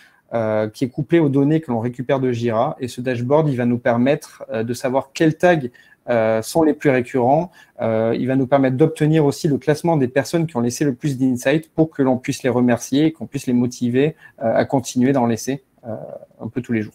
[0.72, 2.76] qui est couplé aux données que l'on récupère de Jira.
[2.80, 5.70] Et ce dashboard, il va nous permettre de savoir quel tag
[6.10, 7.50] euh, sont les plus récurrents.
[7.80, 10.94] Euh, il va nous permettre d'obtenir aussi le classement des personnes qui ont laissé le
[10.94, 14.64] plus d'insights pour que l'on puisse les remercier et qu'on puisse les motiver euh, à
[14.66, 15.64] continuer d'en laisser
[16.40, 16.94] un peu tous les jours.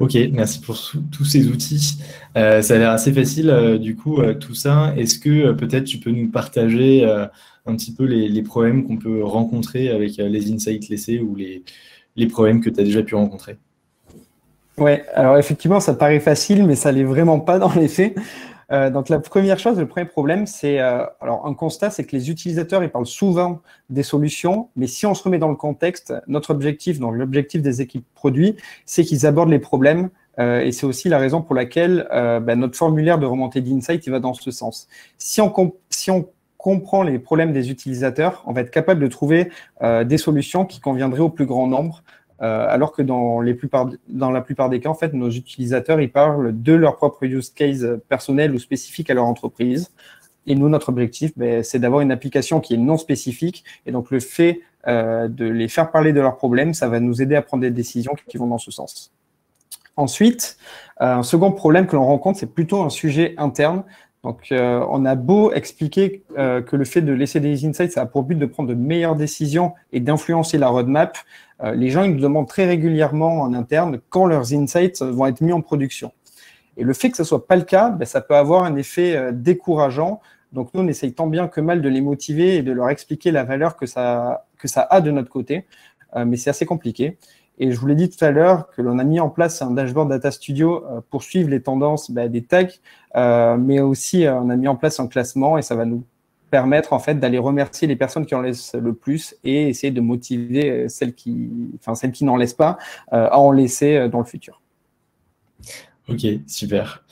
[0.00, 0.78] Ok, merci pour
[1.12, 1.98] tous ces outils.
[2.34, 4.94] ça a l'air assez facile, du coup, tout ça.
[4.96, 9.90] Est-ce que peut-être tu peux nous partager un petit peu les, problèmes qu'on peut rencontrer
[9.90, 11.62] avec les insights laissés ou les,
[12.16, 13.56] les problèmes que tu as déjà pu rencontrer?
[14.78, 18.16] Ouais, alors effectivement, ça paraît facile, mais ça l'est vraiment pas dans les faits.
[18.72, 22.14] Euh, donc la première chose, le premier problème, c'est euh, alors un constat, c'est que
[22.14, 26.14] les utilisateurs ils parlent souvent des solutions, mais si on se remet dans le contexte,
[26.28, 28.56] notre objectif, donc l'objectif des équipes produits,
[28.86, 30.10] c'est qu'ils abordent les problèmes.
[30.38, 34.10] Euh, et c'est aussi la raison pour laquelle ben, notre formulaire de remontée d'insight il
[34.10, 34.88] va dans ce sens.
[35.18, 35.52] Si on,
[35.90, 39.50] si on comprend les problèmes des utilisateurs, on va être capable de trouver
[39.82, 42.02] des solutions qui conviendraient au plus grand nombre.
[42.42, 46.72] Euh, alors que dans, la plupart des cas, en fait, nos utilisateurs, ils parlent de
[46.72, 49.90] leur propre use case personnel ou spécifique à leur entreprise.
[50.46, 53.64] Et nous, notre objectif, ben, c'est d'avoir une application qui est non spécifique.
[53.84, 57.20] Et donc, le fait euh, de les faire parler de leurs problèmes, ça va nous
[57.20, 59.12] aider à prendre des décisions qui vont dans ce sens.
[59.96, 60.56] Ensuite,
[61.02, 63.84] euh, un second problème que l'on rencontre, c'est plutôt un sujet interne.
[64.22, 68.02] Donc, euh, on a beau expliquer euh, que le fait de laisser des insights, ça
[68.02, 71.16] a pour but de prendre de meilleures décisions et d'influencer la roadmap.
[71.62, 75.40] Euh, les gens ils nous demandent très régulièrement en interne quand leurs insights vont être
[75.40, 76.12] mis en production.
[76.76, 79.32] Et le fait que ce soit pas le cas, ben, ça peut avoir un effet
[79.32, 80.20] décourageant.
[80.52, 83.30] Donc, nous, on essaye tant bien que mal de les motiver et de leur expliquer
[83.30, 85.66] la valeur que ça, que ça a de notre côté.
[86.26, 87.18] mais c'est assez compliqué.
[87.62, 89.70] Et je vous l'ai dit tout à l'heure que l'on a mis en place un
[89.70, 92.66] dashboard Data Studio euh, pour suivre les tendances bah, des tags,
[93.16, 96.02] euh, mais aussi euh, on a mis en place un classement et ça va nous
[96.50, 100.00] permettre en fait d'aller remercier les personnes qui en laissent le plus et essayer de
[100.00, 102.76] motiver celles qui, enfin celles qui n'en laissent pas
[103.12, 104.60] à en laisser dans le futur.
[106.10, 107.04] Ok, super.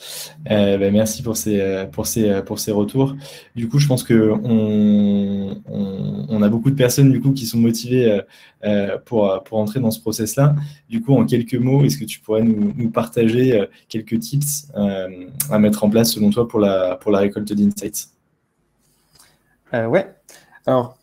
[0.50, 3.14] Euh, bah, merci pour ces, euh, euh, pour ces retours.
[3.54, 5.62] Du coup, je pense qu'on on,
[6.28, 8.20] on, a beaucoup de personnes qui sont motivées
[9.04, 10.56] pour, entrer dans ce process-là.
[10.88, 15.84] Du coup, en quelques mots, est-ce que tu pourrais nous, partager quelques tips à mettre
[15.84, 18.08] en place selon toi pour la, pour la récolte d'insights?
[19.72, 20.12] Ouais.
[20.66, 20.97] Alors,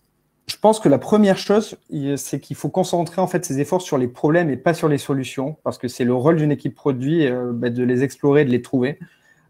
[0.55, 1.75] je pense que la première chose,
[2.15, 4.97] c'est qu'il faut concentrer en fait ses efforts sur les problèmes et pas sur les
[4.97, 8.51] solutions, parce que c'est le rôle d'une équipe produit euh, bah, de les explorer, de
[8.51, 8.97] les trouver.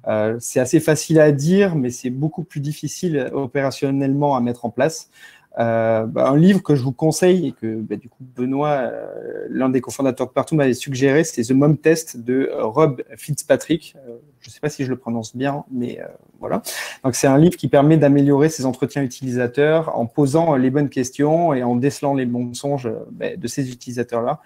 [0.08, 4.72] Euh, c'est assez facile à dire, mais c'est beaucoup plus difficile opérationnellement à mettre en
[4.72, 5.12] place.
[5.58, 9.48] Euh, bah, un livre que je vous conseille et que bah, du coup Benoît, euh,
[9.50, 13.96] l'un des cofondateurs de Partout, m'avait suggéré, c'est The Mom Test de euh, Rob Fitzpatrick.
[14.42, 16.00] je ne sais pas si je le prononce bien, mais
[16.40, 16.62] voilà.
[17.04, 21.54] Donc c'est un livre qui permet d'améliorer ses entretiens utilisateurs en posant les bonnes questions
[21.54, 24.42] et en décelant les mensonges bah, de ces utilisateurs-là.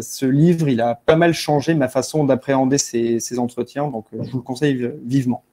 [0.00, 4.30] ce livre, il a pas mal changé ma façon d'appréhender ces, ces entretiens, donc je
[4.30, 5.44] vous le conseille vivement.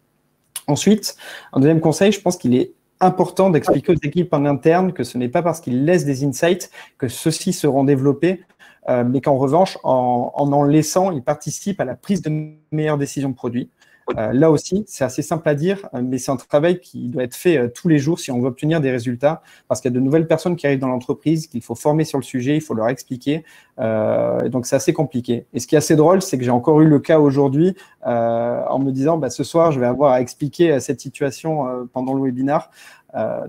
[0.68, 1.16] Ensuite,
[1.54, 5.18] un deuxième conseil, je pense qu'il est important d'expliquer aux équipes en interne que ce
[5.18, 8.44] n'est pas parce qu'ils laissent des insights que ceux-ci seront développés,
[8.90, 12.32] euh, mais qu'en revanche, en, en, laissant, ils participent à la prise de
[12.72, 13.70] meilleures décisions de produits.
[14.18, 17.24] Euh, là aussi, c'est assez simple à dire, euh, mais c'est un travail qui doit
[17.24, 19.94] être fait euh, tous les jours si on veut obtenir des résultats, parce qu'il y
[19.94, 22.62] a de nouvelles personnes qui arrivent dans l'entreprise, qu'il faut former sur le sujet, il
[22.62, 23.44] faut leur expliquer.
[23.78, 25.46] donc c'est assez compliqué.
[25.54, 28.80] Et ce qui est assez drôle, c'est que j'ai encore eu le cas aujourd'hui en
[28.80, 32.70] me disant, bah, ce soir, je vais avoir à expliquer cette situation pendant le webinar.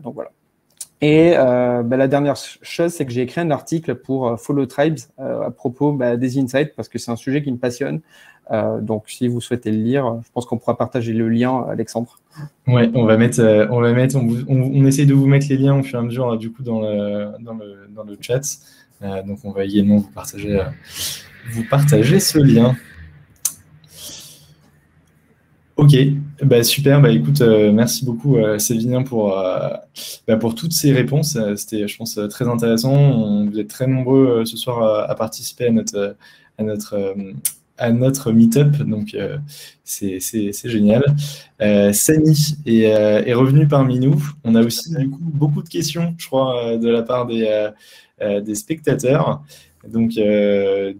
[0.02, 0.30] donc voilà.
[1.02, 5.50] Et bah, la dernière chose, c'est que j'ai écrit un article pour Follow Tribes à
[5.50, 8.00] propos bah, des insights, parce que c'est un sujet qui me passionne.
[8.52, 12.18] Euh, donc, si vous souhaitez le lire, je pense qu'on pourra partager le lien, Alexandre.
[12.66, 15.78] Ouais, on va mettre, euh, on va mettre, on, essaie de vous mettre les liens
[15.78, 18.40] au fur et à mesure du coup dans le, dans le, dans le chat.
[19.02, 20.60] Euh, donc, on va également vous partager,
[21.52, 22.74] vous partager ce lien.
[25.80, 25.96] Ok,
[26.44, 27.00] bah, super.
[27.00, 29.30] Bah, écoute, merci beaucoup, Sévinien, pour,
[30.28, 31.38] bah, pour toutes ces réponses.
[31.56, 33.46] C'était, je pense, très intéressant.
[33.46, 36.16] Vous êtes très nombreux ce soir à, participer à notre,
[36.58, 37.14] à notre
[37.78, 39.38] à notre meet-up, donc euh,
[39.84, 40.20] c'est
[40.66, 41.02] génial.
[41.62, 44.22] Euh, Sani est, euh, est, revenu parmi nous.
[44.44, 47.70] On a aussi du coup, beaucoup de questions, je crois, de la part des,
[48.20, 49.42] des spectateurs.
[49.88, 50.10] Donc,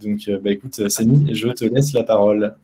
[0.03, 2.55] donc écoute, Sani, je te laisse la parole.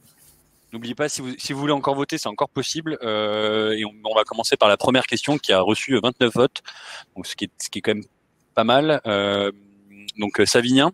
[0.73, 2.99] N'oubliez pas, si vous, si vous, voulez encore voter, c'est encore possible.
[3.03, 6.63] et on, va commencer par la première question qui a reçu 29 votes,
[7.15, 8.05] donc ce qui est, ce qui est quand même
[8.55, 9.01] pas mal.
[10.19, 10.93] donc, Savinien,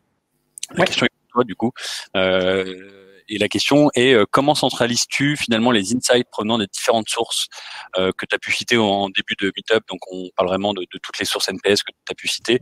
[0.75, 1.73] la question est pour toi, du coup.
[2.17, 7.49] Euh, et la question est euh, comment centralises-tu finalement les insights provenant des différentes sources
[7.97, 9.83] euh, que tu as pu citer en début de Meetup?
[9.89, 12.59] Donc on parle vraiment de, toutes les sources NPS que tu as pu citer.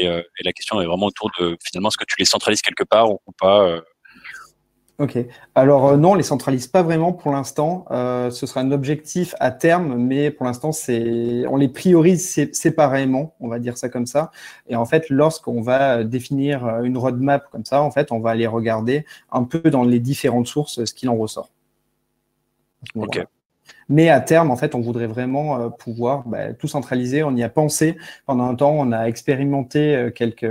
[0.00, 2.84] Euh, et, la question est vraiment autour de finalement est-ce que tu les centralises quelque
[2.84, 3.80] part ou pas
[4.98, 5.16] Ok.
[5.54, 7.84] Alors euh, non, on les centralise pas vraiment pour l'instant.
[7.92, 13.36] Euh, ce sera un objectif à terme, mais pour l'instant, c'est on les priorise séparément,
[13.38, 14.32] on va dire ça comme ça.
[14.68, 18.48] Et en fait, lorsqu'on va définir une roadmap comme ça, en fait, on va aller
[18.48, 21.50] regarder un peu dans les différentes sources ce qu'il en ressort.
[22.96, 23.24] Ok.
[23.88, 27.22] Mais à terme, en fait, on voudrait vraiment euh, pouvoir bah, tout centraliser.
[27.22, 28.72] On y a pensé pendant un temps.
[28.72, 30.50] On a expérimenté euh, quelques,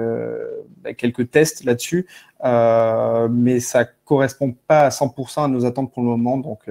[0.82, 2.08] bah, quelques tests là-dessus,
[2.44, 6.38] euh, mais ça correspond pas à 100% à nos attentes pour le moment.
[6.38, 6.64] Donc,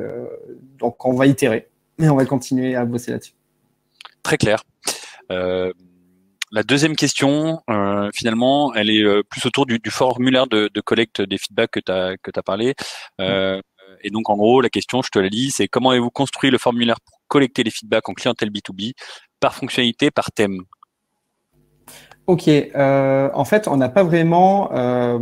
[0.79, 3.35] donc on va itérer, mais on va continuer à bosser là-dessus.
[4.23, 4.63] Très clair.
[5.29, 7.61] La deuxième question,
[8.15, 12.31] finalement, elle est plus autour du, formulaire de, collecte des feedbacks que tu as, que
[12.35, 12.75] as parlé.
[14.03, 16.59] Et donc, en gros, la question, je te la lis, c'est comment avez-vous construit le
[16.59, 18.93] formulaire pour collecter les feedbacks en clientèle B2B
[19.41, 20.63] par fonctionnalité, par thème?
[22.27, 22.49] Ok.
[22.49, 25.19] Euh, en fait, on n'a pas vraiment euh,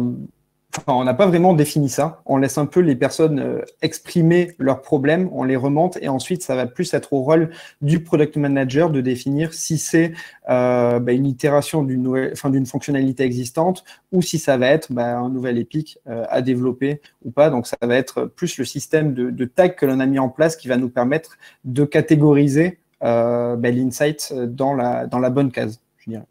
[0.87, 2.23] on n'a pas vraiment défini ça.
[2.27, 6.43] On laisse un peu les personnes euh, exprimer leurs problèmes, on les remonte et ensuite
[6.43, 10.13] ça va plus être au rôle du product manager de définir si c'est
[10.49, 15.59] euh, bah, une itération d'une fonctionnalité existante ou si ça va être bah, un nouvel
[15.59, 17.51] épique euh, à développer ou pas.
[17.51, 20.29] Donc ça va être plus le système de, de tag que l'on a mis en
[20.29, 25.79] place qui va nous permettre de catégoriser bah, l'insight dans la, dans la bonne case,
[25.99, 26.25] je dirais.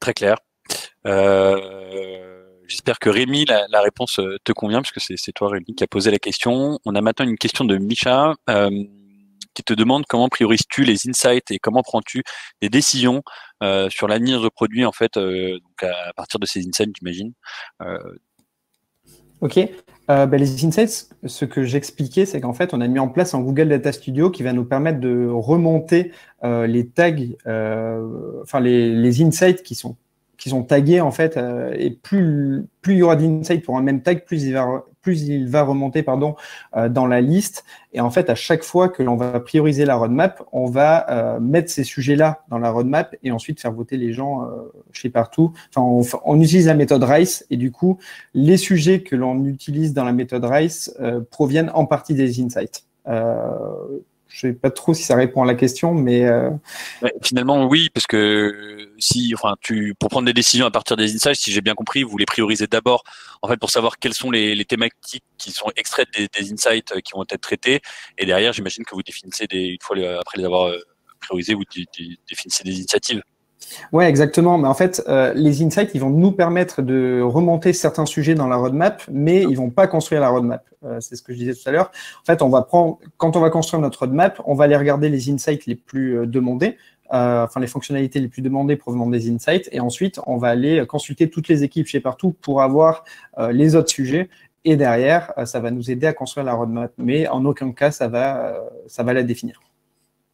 [0.00, 0.45] Très clair.
[1.06, 1.56] Euh,
[2.66, 6.10] j'espère que Rémi, la, réponse euh, te convient, puisque c'est toi, Rémi, qui a posé
[6.10, 6.78] la question.
[6.84, 8.84] On a maintenant une question de Micha euh,
[9.54, 12.22] qui te demande comment priorises-tu les insights et comment prends-tu
[12.60, 13.22] des décisions
[13.88, 17.32] sur l'avenir de produit, en fait, à, partir de ces insights, j'imagine.
[19.40, 19.58] Ok.
[20.08, 23.40] Ben, les insights, ce que j'expliquais, c'est qu'en fait, on a mis en place un
[23.40, 27.16] Google Data Studio qui va nous permettre de remonter les tags,
[28.42, 29.96] enfin les, les, insights qui sont
[30.38, 33.82] qui sont tagués en fait, euh, et plus, plus il y aura d'insights pour un
[33.82, 36.34] même tag, plus il va, plus il va remonter pardon,
[36.90, 37.64] dans la liste.
[37.92, 41.70] Et en fait, à chaque fois que l'on va prioriser la roadmap, on va mettre
[41.70, 44.48] ces sujets-là dans la roadmap et ensuite faire voter les gens
[44.90, 45.52] chez partout.
[45.74, 47.98] Enfin, on, utilise la méthode RICE et du coup,
[48.34, 50.96] les sujets que l'on utilise dans la méthode RICE
[51.30, 52.84] proviennent en partie des insights.
[54.28, 56.50] Je sais pas trop si ça répond à la question, mais euh,
[57.22, 61.36] finalement oui, parce que si, enfin, tu pour prendre des décisions à partir des insights,
[61.36, 63.04] si j'ai bien compris, vous les priorisez d'abord,
[63.42, 67.12] en fait, pour savoir quelles sont les, thématiques qui sont extraites des, insights euh, qui
[67.14, 67.80] vont être traités,
[68.18, 70.80] et derrière, j'imagine que vous définissez des, une fois après les avoir euh,
[71.20, 71.64] priorisés, vous
[72.28, 73.22] définissez des initiatives.
[73.92, 74.58] Ouais, exactement.
[74.58, 78.48] Mais en fait, euh, les insights, ils vont nous permettre de remonter certains sujets dans
[78.48, 80.64] la roadmap, mais ils vont pas construire la roadmap.
[80.84, 81.90] Euh, c'est ce que je disais tout à l'heure.
[82.22, 85.08] En fait, on va prendre, quand on va construire notre roadmap, on va aller regarder
[85.08, 86.76] les insights les plus euh, demandés,
[87.08, 91.30] enfin les fonctionnalités les plus demandées provenant des insights, et ensuite on va aller consulter
[91.30, 93.04] toutes les équipes chez partout pour avoir
[93.52, 94.28] les autres sujets.
[94.64, 98.08] Et derrière, ça va nous aider à construire la roadmap, mais en aucun cas ça
[98.08, 99.60] va, ça va la définir.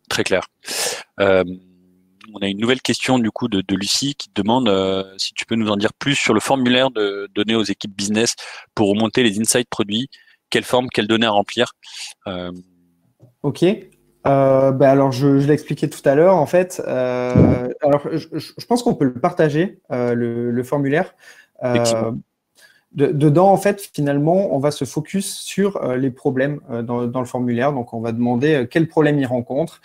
[0.09, 0.49] Très clair
[2.35, 5.55] on a une nouvelle question du coup de, Lucie qui demande euh, si tu peux
[5.55, 8.35] nous en dire plus sur le formulaire de, donné aux équipes business
[8.75, 10.09] pour remonter les insights produits.
[10.51, 11.73] Quelle forme, quelles données à remplir
[12.27, 12.53] euh,
[13.43, 13.65] Ok.
[13.65, 16.37] Euh, bah, alors, je, l'ai expliqué tout à l'heure.
[16.37, 21.15] En fait, alors je, pense qu'on peut le partager le, le, formulaire
[22.95, 27.27] dedans, en fait, finalement, on va se focus sur euh, les problèmes euh, dans, le
[27.27, 27.73] formulaire.
[27.73, 29.81] Donc, on va demander euh, quels problèmes il rencontre,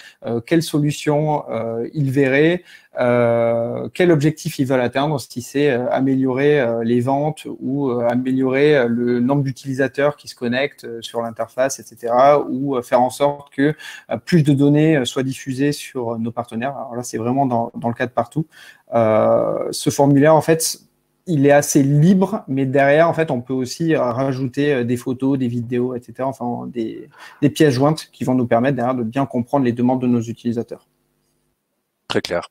[0.46, 1.43] quelles solutions
[1.93, 2.63] il verrait,
[3.93, 10.17] quel objectif ils veulent atteindre, si c'est améliorer les ventes ou améliorer le nombre d'utilisateurs
[10.17, 12.13] qui se connectent sur l'interface, etc.,
[12.50, 13.76] ou faire en sorte que
[14.26, 16.76] plus de données soient diffusées sur nos partenaires.
[16.76, 18.48] Alors là, c'est vraiment dans, dans, le cas de partout.
[18.91, 20.87] ce formulaire, en fait,
[21.28, 24.98] il est assez libre, mais derrière, en fait, on peut aussi euh, rajouter euh, des
[24.98, 26.16] photos, des vidéos, etc.
[26.22, 27.10] Enfin, des,
[27.50, 30.88] pièces jointes qui vont nous permettre derrière de bien comprendre les demandes de nos utilisateurs.
[32.08, 32.50] Très clair.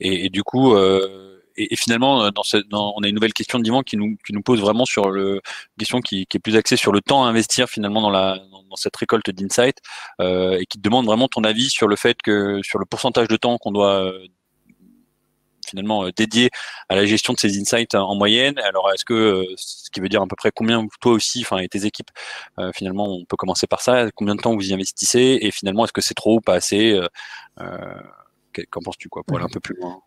[0.00, 2.28] Et, du coup, euh, et, finalement,
[2.72, 5.40] on a une nouvelle question d'Ivan qui nous, qui nous pose vraiment sur le
[5.78, 9.78] question qui, est plus axée sur le temps à investir finalement dans cette récolte d'insight
[10.20, 13.58] et qui demande vraiment ton avis sur le fait que sur le pourcentage de temps
[13.58, 14.12] qu'on doit
[15.68, 16.50] finalement euh, dédié
[16.88, 18.58] à la gestion de ces insights en moyenne.
[18.58, 21.58] Alors, est-ce que euh, ce qui veut dire à peu près combien toi aussi, enfin,
[21.58, 22.10] et tes équipes,
[22.58, 24.10] euh, finalement, on peut commencer par ça.
[24.14, 26.98] Combien de temps vous y investissez et finalement, est-ce que c'est trop ou pas assez
[28.70, 30.00] Qu'en penses-tu quoi pour aller un peu plus loin?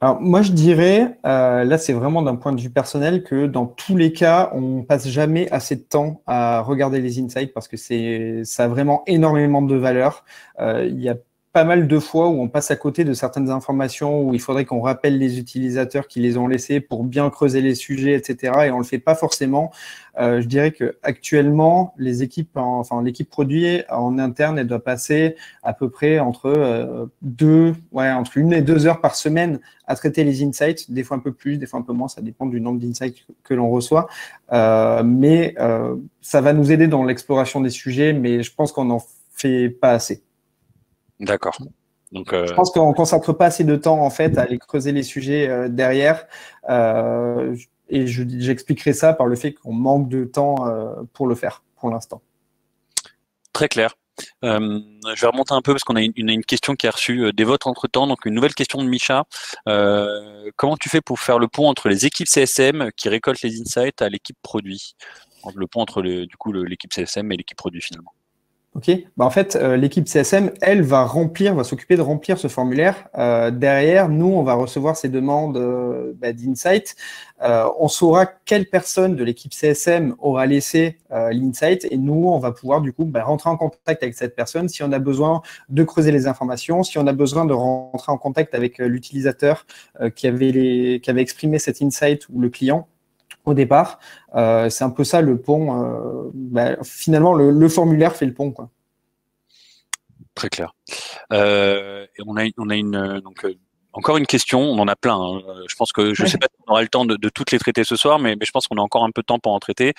[0.00, 3.96] Alors moi je dirais, là c'est vraiment d'un point de vue personnel que dans tous
[3.96, 8.42] les cas on passe jamais assez de temps à regarder les insights parce que c'est
[8.44, 10.24] ça a vraiment énormément de valeur.
[10.58, 11.14] Il y a
[11.54, 14.64] pas mal de fois où on passe à côté de certaines informations, où il faudrait
[14.64, 18.52] qu'on rappelle les utilisateurs qui les ont laissés pour bien creuser les sujets, etc.
[18.66, 19.70] Et on le fait pas forcément.
[20.18, 25.36] Euh, je dirais que actuellement, les équipes, enfin l'équipe produit en interne, elle doit passer
[25.62, 29.94] à peu près entre euh, deux, ouais, entre une et deux heures par semaine à
[29.94, 32.46] traiter les insights, des fois un peu plus, des fois un peu moins, ça dépend
[32.46, 34.08] du nombre d'insights que l'on reçoit.
[34.52, 35.54] Euh, mais
[36.20, 39.02] ça va nous aider dans l'exploration des sujets, mais je pense qu'on n'en
[39.36, 40.24] fait pas assez.
[41.20, 41.58] D'accord.
[42.14, 44.58] Donc, euh, Je pense qu'on ne consacre pas assez de temps en fait à aller
[44.58, 46.26] creuser les sujets euh, derrière.
[46.70, 47.56] Euh,
[47.88, 50.56] et j'expliquerai ça par le fait qu'on manque de temps
[51.12, 52.22] pour le faire pour l'instant.
[53.52, 53.94] Très clair.
[54.42, 57.66] je vais remonter un peu parce qu'on a une, question qui a reçu des votes
[57.66, 58.06] entre temps.
[58.06, 59.24] Donc, une nouvelle question de Micha.
[59.66, 64.00] comment tu fais pour faire le pont entre les équipes CSM qui récoltent les insights
[64.00, 64.94] à l'équipe produit?
[65.54, 68.13] Le pont entre du coup l'équipe CSM et l'équipe produit finalement
[68.74, 68.90] Ok.
[69.16, 73.06] Bah en fait, euh, l'équipe CSM, elle va remplir, va s'occuper de remplir ce formulaire.
[73.16, 76.96] Euh, derrière, nous, on va recevoir ces demandes euh, bah, d'insight.
[77.40, 82.50] Euh, on saura quelle personne de l'équipe CSM aura laissé l'insight et nous, on va
[82.50, 85.84] pouvoir du coup bah, rentrer en contact avec cette personne si on a besoin de
[85.84, 89.66] creuser les informations, si on a besoin de rentrer en contact avec l'utilisateur
[90.16, 92.88] qui avait qui avait exprimé cet insight ou le client
[93.44, 93.98] au départ.
[94.34, 95.82] Euh, c'est un peu ça le pont.
[95.82, 98.52] Euh, bah, finalement, le, formulaire fait le pont.
[98.52, 98.70] Quoi.
[100.34, 100.74] Très clair.
[101.32, 103.46] Euh, et on a, on a une donc
[103.92, 104.60] encore une question.
[104.60, 105.16] On en a plein.
[105.16, 105.42] Hein.
[105.68, 107.58] Je pense que je ne sais pas si on aura le temps de, toutes les
[107.58, 109.52] traiter ce soir, mais, mais, je pense qu'on a encore un peu de temps pour
[109.52, 109.94] en traiter.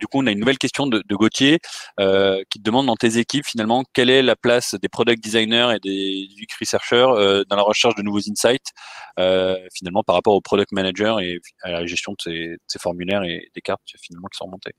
[0.00, 1.58] Du coup, on a une nouvelle question de, Gauthier
[1.98, 5.74] euh, qui te demande dans tes équipes finalement quelle est la place des product designers
[5.76, 8.72] et des UX researchers euh, dans la recherche de nouveaux insights
[9.18, 13.50] euh, finalement par rapport au product manager et à la gestion de ces, formulaires et
[13.54, 14.72] des cartes finalement qui sont remontées?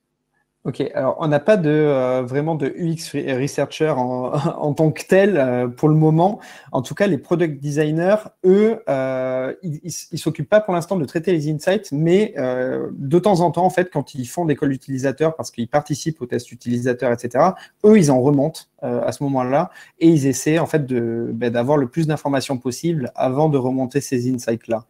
[0.63, 5.01] Ok, alors on n'a pas de euh, vraiment de UX researcher en, en tant que
[5.03, 6.39] tel euh, pour le moment.
[6.71, 9.81] En tout cas, les product designers, eux, euh, ils,
[10.11, 13.71] ils s'occupent pas pour l'instant de traiter les insights, mais de temps en temps, en
[13.71, 17.43] fait, quand ils font des calls utilisateurs parce qu'ils participent aux tests utilisateurs, etc.,
[17.83, 21.87] eux, ils en remontent à ce moment-là et ils essaient en fait ben, d'avoir le
[21.87, 24.85] plus d'informations possible avant de remonter ces insights-là.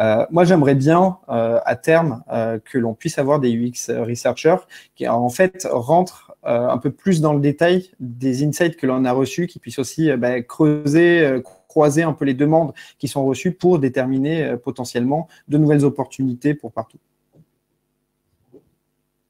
[0.00, 4.56] Euh, moi, j'aimerais bien euh, à terme euh, que l'on puisse avoir des UX researchers
[4.94, 9.12] qui en fait rentrent un peu plus dans le détail des insights que l'on a
[9.12, 13.78] reçus, qui puissent aussi bah, creuser, croiser un peu les demandes qui sont reçues pour
[13.78, 16.98] déterminer potentiellement de nouvelles opportunités pour partout.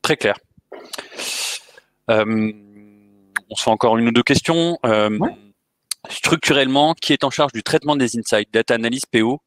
[0.01, 0.39] Très clair.
[2.09, 2.25] on
[3.55, 4.79] se fait encore une ou deux questions.
[6.09, 9.39] Structurellement, qui est en charge du traitement des insights, data analyst, PO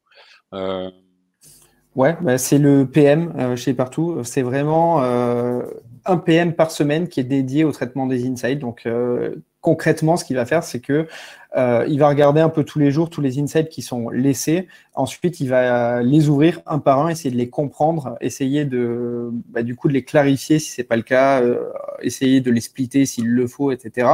[1.96, 4.22] Ouais, bah, c'est le PM euh, chez Partout.
[4.22, 5.62] C'est vraiment euh,
[6.04, 8.58] un PM par semaine qui est dédié au traitement des insights.
[8.58, 9.36] Donc, euh,
[9.66, 11.08] concrètement, ce qu'il va faire, c'est que
[11.56, 14.68] euh, il va regarder un peu tous les jours tous les insights qui sont laissés.
[14.94, 19.62] Ensuite, il va les ouvrir un par un, essayer de les comprendre, essayer de, bah,
[19.62, 21.64] les clarifier si c'est pas le cas, euh,
[22.00, 24.08] essayer de les splitter s'il le faut, etc.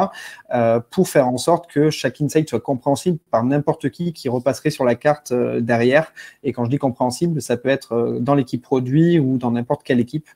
[0.54, 4.70] Euh, pour faire en sorte que chaque insight soit compréhensible par n'importe qui qui repasserait
[4.70, 6.14] sur la carte euh, derrière.
[6.44, 9.82] Et quand je dis compréhensible, ça peut être euh, dans l'équipe produit ou dans n'importe
[9.82, 10.30] quelle équipe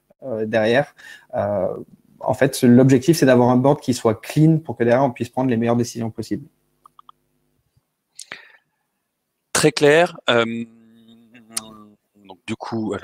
[0.46, 0.94] derrière
[2.20, 5.28] en fait, l'objectif, c'est d'avoir un board qui soit clean pour que derrière, on puisse
[5.28, 6.46] prendre les meilleures décisions possibles.
[9.52, 10.18] Très clair.
[10.28, 10.64] Euh,
[12.46, 12.94] du coup,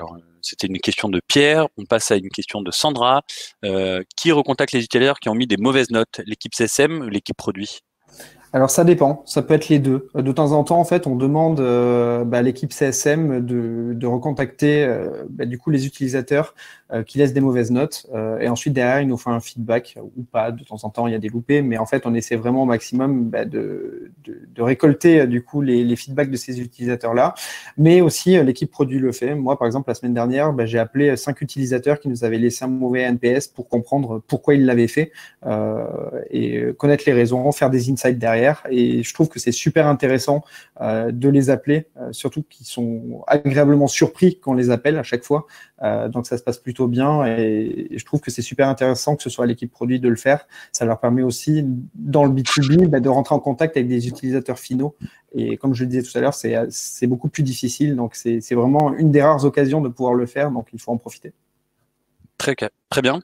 [0.41, 1.67] c'était une question de Pierre.
[1.77, 3.23] On passe à une question de Sandra.
[3.65, 6.21] Euh, qui recontacte les utilisateurs qui ont mis des mauvaises notes?
[6.25, 7.79] L'équipe CSM ou l'équipe produit?
[8.55, 10.09] Alors ça dépend, ça peut être les deux.
[10.13, 14.83] De temps en temps, en fait, on demande euh, bah, à l'équipe CSM de, recontacter
[14.83, 16.53] euh, bah, du coup les utilisateurs
[16.91, 18.05] euh, qui laissent des mauvaises notes,
[18.39, 20.51] et ensuite derrière, ils nous font un feedback ou pas.
[20.51, 22.61] De temps en temps, il y a des loupés, mais en fait, on essaie vraiment
[22.61, 24.11] au maximum bah, de,
[24.59, 27.33] récolter du coup les feedbacks de ces utilisateurs-là.
[27.77, 29.33] Mais aussi, l'équipe produit le fait.
[29.33, 32.67] Moi, par exemple, la semaine dernière, j'ai appelé cinq utilisateurs qui nous avaient laissé un
[32.67, 35.11] mauvais NPS pour comprendre pourquoi ils l'avaient fait
[36.29, 40.43] et connaître les raisons, faire des insights derrière et je trouve que c'est super intéressant
[40.81, 45.03] euh, de les appeler, euh, surtout qu'ils sont agréablement surpris quand on les appelle à
[45.03, 45.45] chaque fois.
[45.81, 49.23] Euh, donc ça se passe plutôt bien et, je trouve que c'est super intéressant que
[49.23, 50.47] ce soit l'équipe produit de le faire.
[50.71, 51.65] Ça leur permet aussi,
[51.95, 54.95] dans le B2B, bah, de rentrer en contact avec des utilisateurs finaux.
[55.35, 57.95] Et comme je le disais tout à l'heure, c'est beaucoup plus difficile.
[57.95, 60.51] Donc c'est vraiment une des rares occasions de pouvoir le faire.
[60.51, 61.33] Donc il faut en profiter.
[62.89, 63.21] Très bien.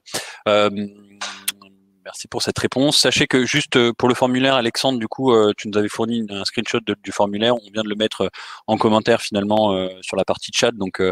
[2.10, 2.97] Merci pour cette réponse.
[2.97, 6.26] Sachez que juste euh, pour le formulaire, Alexandre, du coup, euh, tu nous avais fourni
[6.32, 7.55] un screenshot du formulaire.
[7.55, 8.30] On vient de le mettre euh,
[8.66, 10.72] en commentaire finalement sur la partie chat.
[10.72, 11.03] Donc,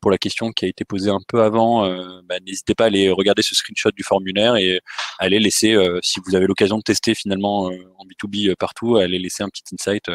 [0.00, 1.88] pour la question qui a été posée un peu avant,
[2.24, 4.80] bah, n'hésitez pas à aller regarder ce screenshot du formulaire et
[5.18, 9.18] à aller laisser, si vous avez l'occasion de tester finalement en B2B partout, à aller
[9.18, 10.10] laisser un petit insight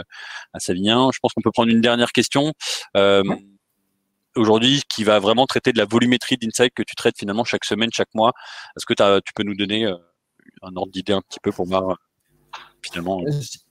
[0.53, 1.09] à Savinien.
[1.13, 2.53] Je pense qu'on peut prendre une dernière question.
[4.36, 7.89] aujourd'hui qui va vraiment traiter de la volumétrie d'insight que tu traites finalement chaque semaine,
[7.93, 8.34] chaque mois.
[8.78, 9.91] Est-ce que tu peux nous donner
[10.61, 11.97] un ordre d'idée un petit peu pour moi
[12.83, 13.23] finalement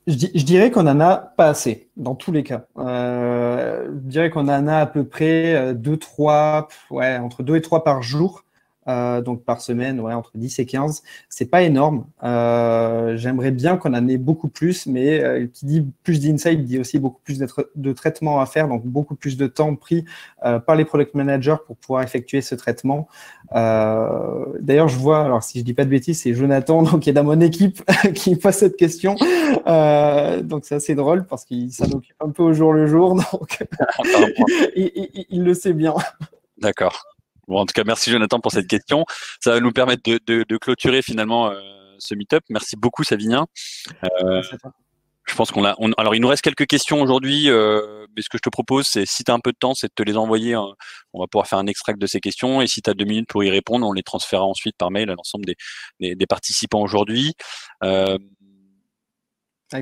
[0.07, 2.67] je, dirais qu'on en a pas assez dans tous les cas.
[2.79, 7.57] Euh, je dirais qu'on en a à peu près 2, euh, 3, ouais, entre 2
[7.57, 8.45] et 3 par jour.
[8.89, 11.03] Euh, donc par semaine, ouais, entre 10 et 15.
[11.29, 12.07] C'est pas énorme.
[12.25, 16.79] Euh, J'aimerais bien qu'on en ait beaucoup plus, mais euh, qui dit plus d'insight dit
[16.79, 20.05] aussi beaucoup plus de traitements à faire, donc beaucoup plus de temps pris
[20.41, 23.09] par les product managers pour pouvoir effectuer ce traitement.
[23.53, 27.15] D'ailleurs, je vois, alors si je dis pas de bêtises, c'est Jonathan, donc qui est
[27.15, 27.83] dans mon équipe,
[28.15, 29.15] qui pose cette question.
[29.15, 33.65] donc c'est assez drôle parce qu'il s'en occupe un peu au jour le jour, donc
[34.75, 35.95] il, il, il le sait bien.
[36.59, 37.05] D'accord
[37.59, 39.05] en tout cas, merci Jonathan pour cette question.
[39.41, 41.61] Ça va nous permettre de, clôturer finalement euh,
[41.99, 42.43] ce meet-up.
[42.49, 43.47] Merci beaucoup, Savinien.
[44.05, 44.43] Euh,
[45.27, 45.77] je pense qu'on a.
[45.97, 49.07] alors, il nous reste quelques questions aujourd'hui, euh, mais ce que je te propose, c'est
[49.07, 50.55] si tu as un peu de temps, c'est de te les envoyer.
[50.55, 50.67] Hein.
[51.13, 52.61] On va pouvoir faire un extract de ces questions.
[52.61, 55.11] Et si tu as deux minutes pour y répondre, on les transférera ensuite par mail
[55.11, 55.45] à l'ensemble
[56.01, 57.35] des, participants aujourd'hui.
[57.81, 58.21] Avec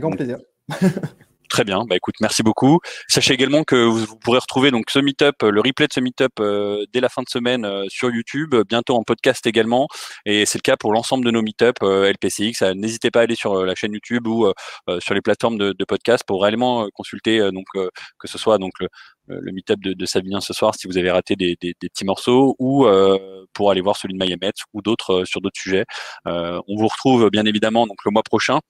[0.02, 0.38] grand plaisir.
[1.48, 2.78] Très bien, bah écoute, merci beaucoup.
[3.08, 6.32] Sachez également que vous, pourrez retrouver donc ce meetup, euh, le replay de ce meetup
[6.40, 9.88] euh, dès la fin de semaine euh, sur YouTube, bientôt en podcast également,
[10.26, 12.74] et c'est le cas pour l'ensemble de nos meetups LPCX.
[12.74, 14.52] N'hésitez pas à aller sur la chaîne YouTube ou
[14.98, 18.88] sur les plateformes de, podcast pour réellement consulter donc que ce soit donc le,
[19.28, 22.56] le meetup de, de ce soir si vous avez raté des, des, des petits morceaux
[22.58, 22.86] ou
[23.54, 25.86] pour aller voir celui de Mayamet ou d'autres sur d'autres sujets.
[26.26, 28.60] on vous retrouve bien évidemment donc le mois prochain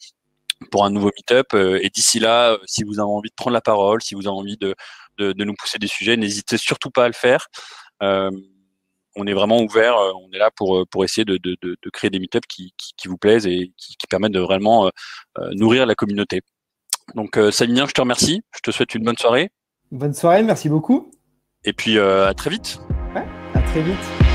[0.70, 1.46] pour un nouveau meet-up.
[1.54, 4.26] Euh, et d'ici là, euh, si vous avez envie de prendre la parole, si vous
[4.26, 4.74] avez envie de,
[5.18, 7.46] de, de nous pousser des sujets, n'hésitez surtout pas à le faire.
[8.02, 8.30] Euh,
[9.16, 9.96] on est vraiment ouvert.
[9.96, 13.16] on est là pour pour essayer de, de, de, créer des meet-ups qui, qui, vous
[13.16, 14.92] plaisent et qui, qui permettent de vraiment
[15.50, 16.42] nourrir la communauté.
[17.16, 18.42] Donc Savinien, je te remercie.
[18.54, 19.50] Je te souhaite une bonne soirée.
[19.90, 21.10] Bonne soirée, merci beaucoup.
[21.64, 22.78] Et puis à très vite.
[23.16, 24.27] Ouais, à très vite.